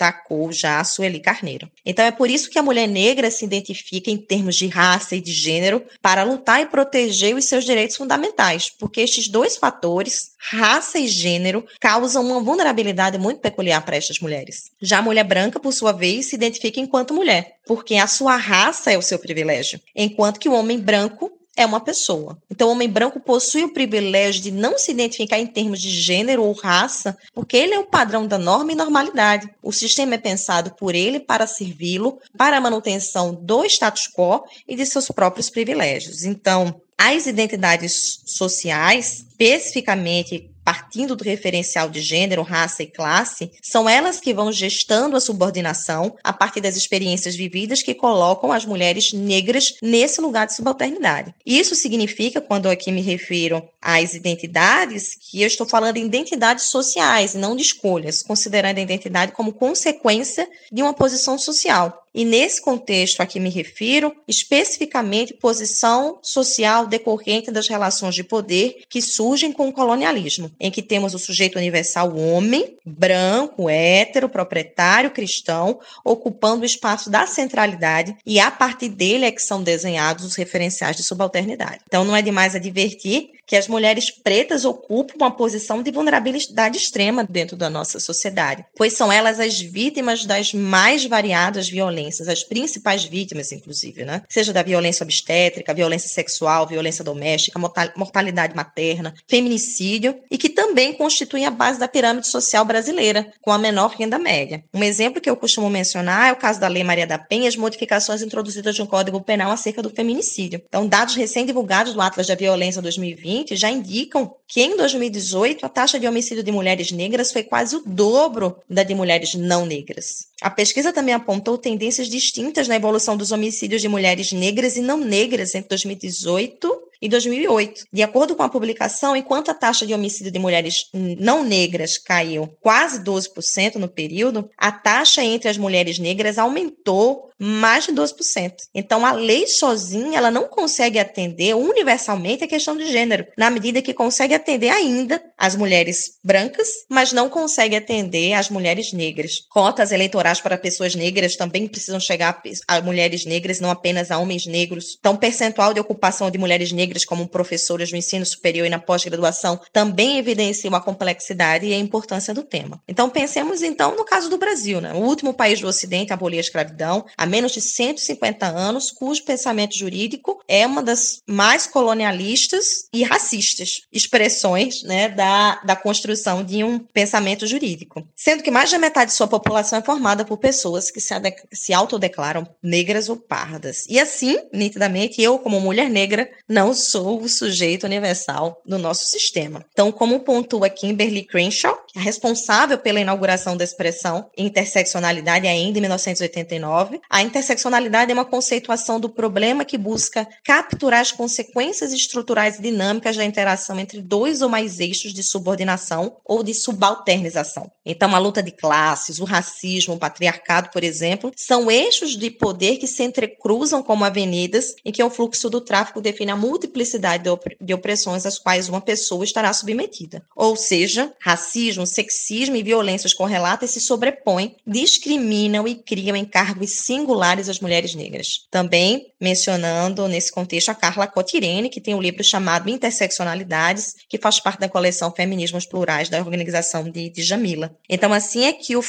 destacou 0.00 0.50
já 0.50 0.80
a 0.80 0.84
Sueli 0.84 1.20
Carneiro. 1.20 1.70
Então, 1.84 2.04
é 2.04 2.10
por 2.10 2.30
isso 2.30 2.48
que 2.48 2.58
a 2.58 2.62
mulher 2.62 2.88
negra 2.88 3.30
se 3.30 3.44
identifica 3.44 4.10
em 4.10 4.16
termos 4.16 4.56
de 4.56 4.66
raça 4.66 5.14
e 5.14 5.20
de 5.20 5.32
gênero 5.32 5.84
para 6.00 6.22
lutar 6.22 6.62
e 6.62 6.66
proteger 6.66 7.36
os 7.36 7.44
seus 7.44 7.64
direitos 7.64 7.96
fundamentais, 7.96 8.70
porque 8.70 9.02
estes 9.02 9.28
dois 9.28 9.58
fatores, 9.58 10.30
raça 10.38 10.98
e 10.98 11.06
gênero, 11.06 11.66
causam 11.78 12.24
uma 12.24 12.40
vulnerabilidade 12.40 13.18
muito 13.18 13.40
peculiar 13.40 13.84
para 13.84 13.96
estas 13.96 14.18
mulheres. 14.20 14.70
Já 14.80 14.98
a 14.98 15.02
mulher 15.02 15.24
branca, 15.24 15.60
por 15.60 15.72
sua 15.72 15.90
sua 15.90 15.92
vez, 15.92 16.26
se 16.26 16.36
identifica 16.36 16.80
enquanto 16.80 17.14
mulher, 17.14 17.56
porque 17.66 17.96
a 17.96 18.06
sua 18.06 18.36
raça 18.36 18.92
é 18.92 18.98
o 18.98 19.02
seu 19.02 19.18
privilégio, 19.18 19.80
enquanto 19.94 20.38
que 20.38 20.48
o 20.48 20.52
homem 20.52 20.78
branco 20.78 21.30
é 21.62 21.66
uma 21.66 21.80
pessoa. 21.80 22.38
Então, 22.50 22.68
o 22.68 22.72
homem 22.72 22.88
branco 22.88 23.20
possui 23.20 23.64
o 23.64 23.72
privilégio 23.72 24.42
de 24.42 24.50
não 24.50 24.78
se 24.78 24.90
identificar 24.90 25.38
em 25.38 25.46
termos 25.46 25.80
de 25.80 25.90
gênero 25.90 26.42
ou 26.42 26.52
raça, 26.52 27.16
porque 27.34 27.56
ele 27.56 27.74
é 27.74 27.78
o 27.78 27.86
padrão 27.86 28.26
da 28.26 28.38
norma 28.38 28.72
e 28.72 28.74
normalidade. 28.74 29.48
O 29.62 29.72
sistema 29.72 30.14
é 30.14 30.18
pensado 30.18 30.72
por 30.72 30.94
ele 30.94 31.20
para 31.20 31.46
servi-lo, 31.46 32.18
para 32.36 32.56
a 32.56 32.60
manutenção 32.60 33.34
do 33.34 33.64
status 33.64 34.08
quo 34.08 34.44
e 34.66 34.74
de 34.76 34.86
seus 34.86 35.08
próprios 35.08 35.50
privilégios. 35.50 36.24
Então, 36.24 36.80
as 36.96 37.26
identidades 37.26 38.20
sociais, 38.26 39.24
especificamente 39.30 40.50
partindo 40.70 41.16
do 41.16 41.24
referencial 41.24 41.90
de 41.90 42.00
gênero, 42.00 42.42
raça 42.42 42.84
e 42.84 42.86
classe, 42.86 43.50
são 43.60 43.88
elas 43.88 44.20
que 44.20 44.32
vão 44.32 44.52
gestando 44.52 45.16
a 45.16 45.20
subordinação 45.20 46.16
a 46.22 46.32
partir 46.32 46.60
das 46.60 46.76
experiências 46.76 47.34
vividas 47.34 47.82
que 47.82 47.92
colocam 47.92 48.52
as 48.52 48.64
mulheres 48.64 49.12
negras 49.12 49.74
nesse 49.82 50.20
lugar 50.20 50.46
de 50.46 50.54
subalternidade. 50.54 51.34
Isso 51.44 51.74
significa, 51.74 52.40
quando 52.40 52.68
aqui 52.68 52.92
me 52.92 53.00
refiro 53.00 53.68
às 53.82 54.14
identidades, 54.14 55.16
que 55.20 55.42
eu 55.42 55.48
estou 55.48 55.66
falando 55.66 55.96
de 55.96 56.02
identidades 56.02 56.66
sociais 56.66 57.34
não 57.34 57.56
de 57.56 57.62
escolhas, 57.62 58.22
considerando 58.22 58.78
a 58.78 58.82
identidade 58.82 59.32
como 59.32 59.52
consequência 59.52 60.48
de 60.70 60.82
uma 60.82 60.94
posição 60.94 61.36
social. 61.36 62.06
E 62.14 62.24
nesse 62.24 62.60
contexto 62.60 63.20
a 63.20 63.26
que 63.26 63.38
me 63.38 63.48
refiro, 63.48 64.14
especificamente 64.26 65.34
posição 65.34 66.18
social 66.22 66.86
decorrente 66.86 67.50
das 67.50 67.68
relações 67.68 68.14
de 68.14 68.24
poder 68.24 68.82
que 68.88 69.00
surgem 69.00 69.52
com 69.52 69.68
o 69.68 69.72
colonialismo, 69.72 70.50
em 70.58 70.70
que 70.70 70.82
temos 70.82 71.14
o 71.14 71.18
sujeito 71.18 71.56
universal 71.56 72.16
homem, 72.16 72.76
branco, 72.84 73.70
hétero, 73.70 74.28
proprietário, 74.28 75.10
cristão, 75.10 75.78
ocupando 76.04 76.62
o 76.62 76.66
espaço 76.66 77.08
da 77.08 77.26
centralidade 77.26 78.16
e 78.26 78.40
a 78.40 78.50
partir 78.50 78.88
dele 78.88 79.26
é 79.26 79.30
que 79.30 79.42
são 79.42 79.62
desenhados 79.62 80.24
os 80.24 80.34
referenciais 80.34 80.96
de 80.96 81.02
subalternidade. 81.02 81.80
Então 81.86 82.04
não 82.04 82.16
é 82.16 82.22
demais 82.22 82.54
advertir 82.54 83.30
que 83.50 83.56
as 83.56 83.66
mulheres 83.66 84.12
pretas 84.12 84.64
ocupam 84.64 85.16
uma 85.16 85.30
posição 85.32 85.82
de 85.82 85.90
vulnerabilidade 85.90 86.78
extrema 86.78 87.24
dentro 87.24 87.56
da 87.56 87.68
nossa 87.68 87.98
sociedade, 87.98 88.64
pois 88.76 88.92
são 88.92 89.10
elas 89.10 89.40
as 89.40 89.60
vítimas 89.60 90.24
das 90.24 90.54
mais 90.54 91.04
variadas 91.04 91.68
violências, 91.68 92.28
as 92.28 92.44
principais 92.44 93.02
vítimas, 93.02 93.50
inclusive, 93.50 94.04
né? 94.04 94.22
Seja 94.28 94.52
da 94.52 94.62
violência 94.62 95.02
obstétrica, 95.02 95.74
violência 95.74 96.08
sexual, 96.08 96.64
violência 96.64 97.02
doméstica, 97.02 97.58
mortalidade 97.96 98.54
materna, 98.54 99.12
feminicídio, 99.26 100.20
e 100.30 100.38
que 100.38 100.48
também 100.48 100.92
constituem 100.92 101.44
a 101.44 101.50
base 101.50 101.80
da 101.80 101.88
pirâmide 101.88 102.28
social 102.28 102.64
brasileira, 102.64 103.32
com 103.40 103.50
a 103.50 103.58
menor 103.58 103.96
renda 103.98 104.16
média. 104.16 104.62
Um 104.72 104.84
exemplo 104.84 105.20
que 105.20 105.28
eu 105.28 105.36
costumo 105.36 105.68
mencionar 105.68 106.28
é 106.28 106.32
o 106.32 106.36
caso 106.36 106.60
da 106.60 106.68
Lei 106.68 106.84
Maria 106.84 107.04
da 107.04 107.18
Penha 107.18 107.46
e 107.46 107.48
as 107.48 107.56
modificações 107.56 108.22
introduzidas 108.22 108.78
no 108.78 108.86
Código 108.86 109.20
Penal 109.20 109.50
acerca 109.50 109.82
do 109.82 109.90
feminicídio. 109.90 110.62
Então, 110.68 110.86
dados 110.86 111.16
recém-divulgados 111.16 111.94
do 111.94 112.00
Atlas 112.00 112.28
da 112.28 112.36
Violência 112.36 112.80
2020 112.80 113.39
já 113.52 113.70
indicam 113.70 114.34
que 114.46 114.60
em 114.60 114.76
2018 114.76 115.64
a 115.64 115.68
taxa 115.68 115.98
de 115.98 116.06
homicídio 116.06 116.42
de 116.42 116.52
mulheres 116.52 116.90
negras 116.90 117.32
foi 117.32 117.42
quase 117.42 117.76
o 117.76 117.82
dobro 117.84 118.56
da 118.68 118.82
de 118.82 118.94
mulheres 118.94 119.34
não 119.34 119.64
negras. 119.64 120.26
A 120.40 120.50
pesquisa 120.50 120.92
também 120.92 121.14
apontou 121.14 121.56
tendências 121.56 122.08
distintas 122.08 122.68
na 122.68 122.76
evolução 122.76 123.16
dos 123.16 123.32
homicídios 123.32 123.82
de 123.82 123.88
mulheres 123.88 124.32
negras 124.32 124.76
e 124.76 124.80
não 124.80 124.96
negras 124.96 125.54
entre 125.54 125.68
2018 125.68 126.89
e 127.00 127.08
2008. 127.08 127.84
De 127.92 128.02
acordo 128.02 128.36
com 128.36 128.42
a 128.42 128.48
publicação, 128.48 129.16
enquanto 129.16 129.50
a 129.50 129.54
taxa 129.54 129.86
de 129.86 129.94
homicídio 129.94 130.32
de 130.32 130.38
mulheres 130.38 130.86
não 130.92 131.42
negras 131.42 131.98
caiu 131.98 132.48
quase 132.60 133.02
12% 133.02 133.76
no 133.76 133.88
período, 133.88 134.48
a 134.56 134.70
taxa 134.70 135.22
entre 135.22 135.48
as 135.48 135.56
mulheres 135.56 135.98
negras 135.98 136.38
aumentou 136.38 137.30
mais 137.42 137.86
de 137.86 137.92
12%. 137.92 138.52
Então, 138.74 139.06
a 139.06 139.12
lei 139.12 139.46
sozinha, 139.46 140.18
ela 140.18 140.30
não 140.30 140.46
consegue 140.46 140.98
atender 140.98 141.56
universalmente 141.56 142.44
a 142.44 142.48
questão 142.48 142.76
de 142.76 142.86
gênero, 142.92 143.26
na 143.36 143.48
medida 143.48 143.80
que 143.80 143.94
consegue 143.94 144.34
atender 144.34 144.68
ainda 144.68 145.22
as 145.38 145.56
mulheres 145.56 146.18
brancas, 146.22 146.68
mas 146.86 147.14
não 147.14 147.30
consegue 147.30 147.74
atender 147.74 148.34
as 148.34 148.50
mulheres 148.50 148.92
negras. 148.92 149.38
Cotas 149.48 149.90
eleitorais 149.90 150.38
para 150.38 150.58
pessoas 150.58 150.94
negras 150.94 151.34
também 151.34 151.66
precisam 151.66 151.98
chegar 151.98 152.42
a 152.68 152.80
mulheres 152.82 153.24
negras, 153.24 153.58
não 153.58 153.70
apenas 153.70 154.10
a 154.10 154.18
homens 154.18 154.44
negros. 154.44 154.98
Então, 154.98 155.16
percentual 155.16 155.72
de 155.72 155.80
ocupação 155.80 156.30
de 156.30 156.36
mulheres 156.36 156.72
negras 156.72 156.89
como 157.04 157.28
professoras 157.28 157.90
no 157.90 157.98
ensino 157.98 158.24
superior 158.24 158.66
e 158.66 158.70
na 158.70 158.78
pós-graduação 158.78 159.60
também 159.72 160.18
evidencia 160.18 160.68
uma 160.68 160.80
complexidade 160.80 161.66
e 161.66 161.72
a 161.72 161.78
importância 161.78 162.34
do 162.34 162.42
tema. 162.42 162.82
Então, 162.88 163.08
pensemos 163.08 163.62
então 163.62 163.96
no 163.96 164.04
caso 164.04 164.28
do 164.28 164.38
Brasil, 164.38 164.80
né? 164.80 164.92
O 164.92 164.98
último 164.98 165.32
país 165.34 165.60
do 165.60 165.66
Ocidente 165.66 166.12
a 166.12 166.14
abolir 166.14 166.38
a 166.38 166.40
escravidão, 166.40 167.04
a 167.16 167.26
menos 167.26 167.52
de 167.52 167.60
150 167.60 168.46
anos, 168.46 168.90
cujo 168.90 169.24
pensamento 169.24 169.76
jurídico 169.76 170.40
é 170.48 170.66
uma 170.66 170.82
das 170.82 171.20
mais 171.26 171.66
colonialistas 171.66 172.88
e 172.92 173.02
racistas 173.02 173.82
expressões 173.92 174.82
né, 174.82 175.08
da, 175.08 175.60
da 175.64 175.76
construção 175.76 176.44
de 176.44 176.62
um 176.62 176.78
pensamento 176.78 177.46
jurídico. 177.46 178.06
Sendo 178.16 178.42
que 178.42 178.50
mais 178.50 178.70
da 178.70 178.78
metade 178.78 179.10
de 179.10 179.16
sua 179.16 179.28
população 179.28 179.78
é 179.78 179.82
formada 179.82 180.24
por 180.24 180.38
pessoas 180.38 180.90
que 180.90 181.00
se, 181.00 181.14
se 181.52 181.72
autodeclaram 181.72 182.46
negras 182.62 183.08
ou 183.08 183.16
pardas. 183.16 183.84
E 183.88 183.98
assim, 183.98 184.38
nitidamente, 184.52 185.20
eu, 185.20 185.38
como 185.38 185.60
mulher 185.60 185.88
negra, 185.88 186.30
não 186.48 186.72
sou 186.80 187.22
o 187.22 187.28
sujeito 187.28 187.84
universal 187.84 188.60
do 188.66 188.78
nosso 188.78 189.06
sistema. 189.06 189.64
Então, 189.72 189.92
como 189.92 190.20
pontua 190.20 190.68
Kimberly 190.68 191.24
Crenshaw, 191.24 191.78
é 191.94 192.00
responsável 192.00 192.78
pela 192.78 193.00
inauguração 193.00 193.56
da 193.56 193.64
expressão 193.64 194.28
interseccionalidade 194.36 195.46
ainda 195.46 195.78
em 195.78 195.82
1989, 195.82 197.00
a 197.08 197.22
interseccionalidade 197.22 198.10
é 198.10 198.14
uma 198.14 198.24
conceituação 198.24 198.98
do 198.98 199.08
problema 199.08 199.64
que 199.64 199.78
busca 199.78 200.26
capturar 200.44 201.00
as 201.00 201.12
consequências 201.12 201.92
estruturais 201.92 202.58
e 202.58 202.62
dinâmicas 202.62 203.16
da 203.16 203.24
interação 203.24 203.78
entre 203.78 204.00
dois 204.00 204.42
ou 204.42 204.48
mais 204.48 204.80
eixos 204.80 205.12
de 205.12 205.22
subordinação 205.22 206.16
ou 206.24 206.42
de 206.42 206.54
subalternização. 206.54 207.70
Então, 207.84 208.14
a 208.14 208.18
luta 208.18 208.42
de 208.42 208.50
classes, 208.50 209.18
o 209.18 209.24
racismo, 209.24 209.94
o 209.94 209.98
patriarcado, 209.98 210.70
por 210.70 210.84
exemplo, 210.84 211.32
são 211.36 211.70
eixos 211.70 212.16
de 212.16 212.30
poder 212.30 212.76
que 212.76 212.86
se 212.86 213.02
entrecruzam 213.02 213.82
como 213.82 214.04
avenidas 214.04 214.74
em 214.84 214.92
que 214.92 215.02
o 215.02 215.10
fluxo 215.10 215.50
do 215.50 215.60
tráfico 215.60 216.00
define 216.00 216.30
a 216.30 216.36
multiplicidade 216.70 217.24
de 217.60 217.74
opressões 217.74 218.24
às 218.24 218.38
quais 218.38 218.68
uma 218.68 218.80
pessoa 218.80 219.24
estará 219.24 219.52
submetida. 219.52 220.22
Ou 220.34 220.54
seja, 220.56 221.12
racismo, 221.20 221.86
sexismo 221.86 222.56
e 222.56 222.62
violências 222.62 223.12
correlatas 223.12 223.70
se 223.70 223.80
sobrepõem, 223.80 224.56
discriminam 224.66 225.66
e 225.66 225.74
criam 225.74 226.16
encargos 226.16 226.70
singulares 226.70 227.48
às 227.48 227.60
mulheres 227.60 227.94
negras. 227.94 228.46
Também 228.50 229.10
mencionando 229.20 230.08
nesse 230.08 230.32
contexto 230.32 230.70
a 230.70 230.74
Carla 230.74 231.06
Cotirene, 231.06 231.68
que 231.68 231.80
tem 231.80 231.94
um 231.94 232.00
livro 232.00 232.24
chamado 232.24 232.70
Interseccionalidades, 232.70 233.94
que 234.08 234.16
faz 234.16 234.40
parte 234.40 234.60
da 234.60 234.68
coleção 234.68 235.12
Feminismos 235.14 235.66
Plurais 235.66 236.08
da 236.08 236.18
organização 236.18 236.84
de, 236.84 237.10
de 237.10 237.22
Jamila. 237.22 237.76
Então, 237.88 238.14
assim 238.14 238.44
é 238.44 238.52
que 238.52 238.76
o, 238.76 238.82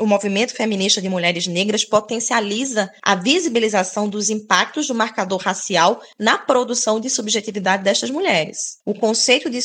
o 0.00 0.06
movimento 0.06 0.52
feminista 0.52 1.00
de 1.00 1.08
mulheres 1.08 1.46
negras 1.46 1.84
potencializa 1.84 2.90
a 3.02 3.14
visibilização 3.14 4.08
dos 4.08 4.30
impactos 4.30 4.88
do 4.88 4.94
marcador 4.94 5.40
racial 5.40 6.00
na 6.18 6.36
produção 6.36 6.98
de 6.98 7.08
subjetividade 7.18 7.82
destas 7.82 8.10
mulheres. 8.10 8.78
O 8.84 8.94
conceito 8.94 9.50
de 9.50 9.60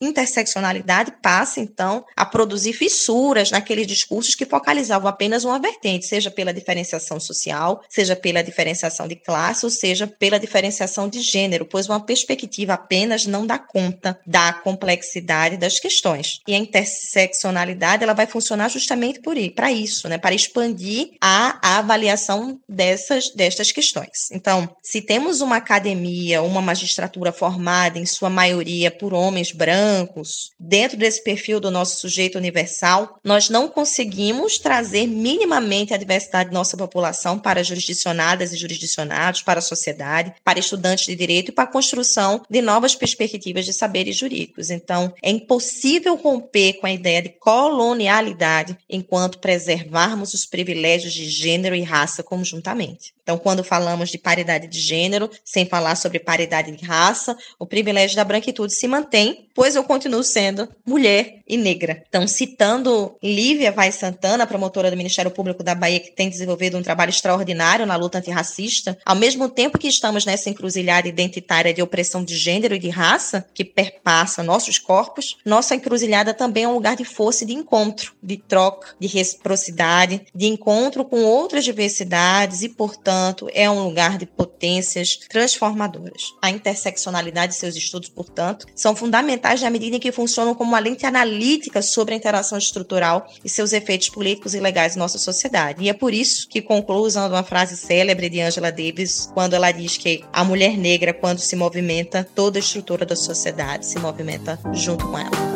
interseccionalidade 0.00 1.12
passa, 1.22 1.60
então, 1.60 2.04
a 2.16 2.24
produzir 2.24 2.72
fissuras 2.72 3.50
naqueles 3.50 3.86
discursos 3.86 4.34
que 4.34 4.46
focalizavam 4.46 5.08
apenas 5.08 5.44
uma 5.44 5.58
vertente, 5.58 6.06
seja 6.06 6.30
pela 6.30 6.54
diferenciação 6.54 7.20
social, 7.20 7.82
seja 7.88 8.16
pela 8.16 8.42
diferenciação 8.42 9.06
de 9.06 9.16
classe, 9.16 9.64
ou 9.64 9.70
seja 9.70 10.06
pela 10.06 10.40
diferenciação 10.40 11.08
de 11.08 11.20
gênero, 11.20 11.66
pois 11.66 11.88
uma 11.88 12.00
perspectiva 12.00 12.74
apenas 12.74 13.26
não 13.26 13.46
dá 13.46 13.58
conta 13.58 14.18
da 14.26 14.52
complexidade 14.52 15.56
das 15.56 15.78
questões. 15.78 16.40
E 16.48 16.54
a 16.54 16.58
interseccionalidade 16.58 18.02
ela 18.02 18.14
vai 18.14 18.26
funcionar 18.26 18.70
justamente 18.70 19.20
para 19.54 19.70
isso, 19.70 20.08
né, 20.08 20.16
para 20.16 20.34
expandir 20.34 21.10
a, 21.20 21.58
a 21.62 21.78
avaliação 21.78 22.58
dessas 22.68 23.30
destas 23.34 23.70
questões. 23.70 24.30
Então, 24.32 24.74
se 24.82 25.02
temos 25.02 25.40
uma 25.40 25.56
academia, 25.56 26.42
uma 26.42 26.62
magistratura 26.62 27.32
formada 27.32 27.98
em 27.98 28.06
sua 28.06 28.30
maioria 28.30 28.90
por 28.90 29.12
homens 29.12 29.52
brancos 29.52 29.89
brancos, 29.90 30.52
dentro 30.58 30.96
desse 30.96 31.22
perfil 31.22 31.58
do 31.58 31.70
nosso 31.70 31.98
sujeito 31.98 32.38
universal, 32.38 33.18
nós 33.24 33.48
não 33.48 33.68
conseguimos 33.68 34.58
trazer 34.58 35.06
minimamente 35.06 35.92
a 35.92 35.96
diversidade 35.96 36.50
da 36.50 36.54
nossa 36.54 36.76
população 36.76 37.38
para 37.38 37.64
jurisdicionadas 37.64 38.52
e 38.52 38.56
jurisdicionados, 38.56 39.42
para 39.42 39.58
a 39.58 39.62
sociedade, 39.62 40.32
para 40.44 40.60
estudantes 40.60 41.06
de 41.06 41.16
direito 41.16 41.48
e 41.48 41.52
para 41.52 41.64
a 41.64 41.72
construção 41.72 42.42
de 42.48 42.62
novas 42.62 42.94
perspectivas 42.94 43.64
de 43.64 43.72
saberes 43.72 44.16
jurídicos. 44.16 44.70
Então, 44.70 45.12
é 45.22 45.30
impossível 45.30 46.14
romper 46.14 46.74
com 46.74 46.86
a 46.86 46.92
ideia 46.92 47.22
de 47.22 47.30
colonialidade 47.30 48.78
enquanto 48.88 49.38
preservarmos 49.38 50.34
os 50.34 50.46
privilégios 50.46 51.12
de 51.12 51.28
gênero 51.28 51.74
e 51.74 51.82
raça 51.82 52.22
conjuntamente. 52.22 53.12
Então, 53.30 53.38
quando 53.38 53.62
falamos 53.62 54.10
de 54.10 54.18
paridade 54.18 54.66
de 54.66 54.80
gênero, 54.80 55.30
sem 55.44 55.64
falar 55.64 55.94
sobre 55.94 56.18
paridade 56.18 56.72
de 56.72 56.84
raça, 56.84 57.36
o 57.60 57.66
privilégio 57.66 58.16
da 58.16 58.24
branquitude 58.24 58.74
se 58.74 58.88
mantém, 58.88 59.48
pois 59.54 59.76
eu 59.80 59.84
continuo 59.84 60.22
sendo 60.22 60.68
mulher 60.86 61.40
e 61.48 61.56
negra. 61.56 62.04
Então, 62.08 62.26
citando 62.28 63.16
Lívia 63.22 63.72
Vaz 63.72 63.96
Santana, 63.96 64.46
promotora 64.46 64.90
do 64.90 64.96
Ministério 64.96 65.30
Público 65.30 65.64
da 65.64 65.74
Bahia, 65.74 65.98
que 65.98 66.12
tem 66.12 66.28
desenvolvido 66.28 66.78
um 66.78 66.82
trabalho 66.82 67.10
extraordinário 67.10 67.86
na 67.86 67.96
luta 67.96 68.18
antirracista, 68.18 68.96
ao 69.04 69.16
mesmo 69.16 69.48
tempo 69.48 69.78
que 69.78 69.88
estamos 69.88 70.24
nessa 70.24 70.48
encruzilhada 70.48 71.08
identitária 71.08 71.74
de 71.74 71.82
opressão 71.82 72.22
de 72.24 72.36
gênero 72.36 72.74
e 72.74 72.78
de 72.78 72.88
raça, 72.88 73.46
que 73.54 73.64
perpassa 73.64 74.42
nossos 74.42 74.78
corpos, 74.78 75.38
nossa 75.44 75.74
encruzilhada 75.74 76.32
também 76.34 76.64
é 76.64 76.68
um 76.68 76.74
lugar 76.74 76.94
de 76.94 77.04
força 77.04 77.42
e 77.44 77.46
de 77.46 77.54
encontro, 77.54 78.12
de 78.22 78.36
troca, 78.36 78.94
de 79.00 79.08
reciprocidade, 79.08 80.22
de 80.34 80.46
encontro 80.46 81.04
com 81.04 81.24
outras 81.24 81.64
diversidades 81.64 82.62
e, 82.62 82.68
portanto, 82.68 83.48
é 83.52 83.68
um 83.68 83.82
lugar 83.82 84.18
de 84.18 84.26
potências 84.26 85.16
transformadoras. 85.16 86.34
A 86.42 86.50
interseccionalidade 86.50 87.54
e 87.54 87.56
seus 87.56 87.74
estudos, 87.74 88.08
portanto, 88.08 88.66
são 88.74 88.94
fundamentais 88.94 89.62
na 89.62 89.69
medida 89.70 89.96
em 89.96 90.00
que 90.00 90.12
funcionam 90.12 90.54
como 90.54 90.70
uma 90.70 90.78
lente 90.78 91.06
analítica 91.06 91.80
sobre 91.80 92.14
a 92.14 92.16
interação 92.16 92.58
estrutural 92.58 93.26
e 93.44 93.48
seus 93.48 93.72
efeitos 93.72 94.08
políticos 94.08 94.54
e 94.54 94.60
legais 94.60 94.96
em 94.96 94.98
nossa 94.98 95.18
sociedade. 95.18 95.82
E 95.82 95.88
é 95.88 95.92
por 95.92 96.12
isso 96.12 96.48
que 96.48 96.60
concluo 96.60 97.06
usando 97.06 97.32
uma 97.32 97.42
frase 97.42 97.76
célebre 97.76 98.28
de 98.28 98.40
Angela 98.40 98.70
Davis, 98.70 99.30
quando 99.32 99.54
ela 99.54 99.70
diz 99.72 99.96
que 99.96 100.24
a 100.32 100.44
mulher 100.44 100.76
negra, 100.76 101.14
quando 101.14 101.38
se 101.38 101.56
movimenta, 101.56 102.28
toda 102.34 102.58
a 102.58 102.60
estrutura 102.60 103.06
da 103.06 103.16
sociedade 103.16 103.86
se 103.86 103.98
movimenta 103.98 104.58
junto 104.72 105.06
com 105.06 105.18
ela. 105.18 105.49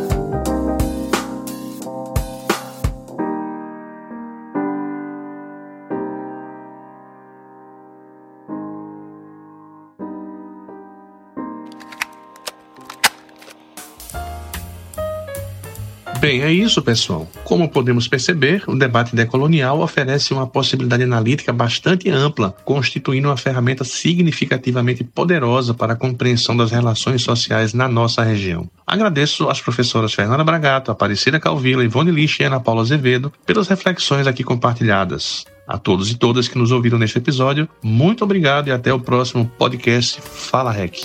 Bem, 16.24 16.40
é 16.40 16.50
isso, 16.50 16.80
pessoal. 16.80 17.28
Como 17.44 17.68
podemos 17.68 18.08
perceber, 18.08 18.64
o 18.66 18.74
debate 18.74 19.14
decolonial 19.14 19.82
oferece 19.82 20.32
uma 20.32 20.46
possibilidade 20.46 21.02
analítica 21.02 21.52
bastante 21.52 22.08
ampla, 22.08 22.56
constituindo 22.64 23.28
uma 23.28 23.36
ferramenta 23.36 23.84
significativamente 23.84 25.04
poderosa 25.04 25.74
para 25.74 25.92
a 25.92 25.96
compreensão 25.96 26.56
das 26.56 26.70
relações 26.70 27.20
sociais 27.20 27.74
na 27.74 27.86
nossa 27.88 28.22
região. 28.22 28.66
Agradeço 28.86 29.50
às 29.50 29.60
professoras 29.60 30.14
Fernanda 30.14 30.42
Bragato, 30.42 30.90
Aparecida 30.90 31.38
Calvila, 31.38 31.84
Ivone 31.84 32.10
Lich 32.10 32.40
e 32.40 32.46
Ana 32.46 32.58
Paula 32.58 32.80
Azevedo 32.80 33.30
pelas 33.44 33.68
reflexões 33.68 34.26
aqui 34.26 34.42
compartilhadas. 34.42 35.44
A 35.68 35.76
todos 35.76 36.10
e 36.10 36.16
todas 36.16 36.48
que 36.48 36.56
nos 36.56 36.72
ouviram 36.72 36.98
neste 36.98 37.18
episódio, 37.18 37.68
muito 37.82 38.24
obrigado 38.24 38.68
e 38.68 38.70
até 38.72 38.90
o 38.94 38.98
próximo 38.98 39.44
podcast 39.58 40.22
Fala 40.22 40.72
Rec. 40.72 41.04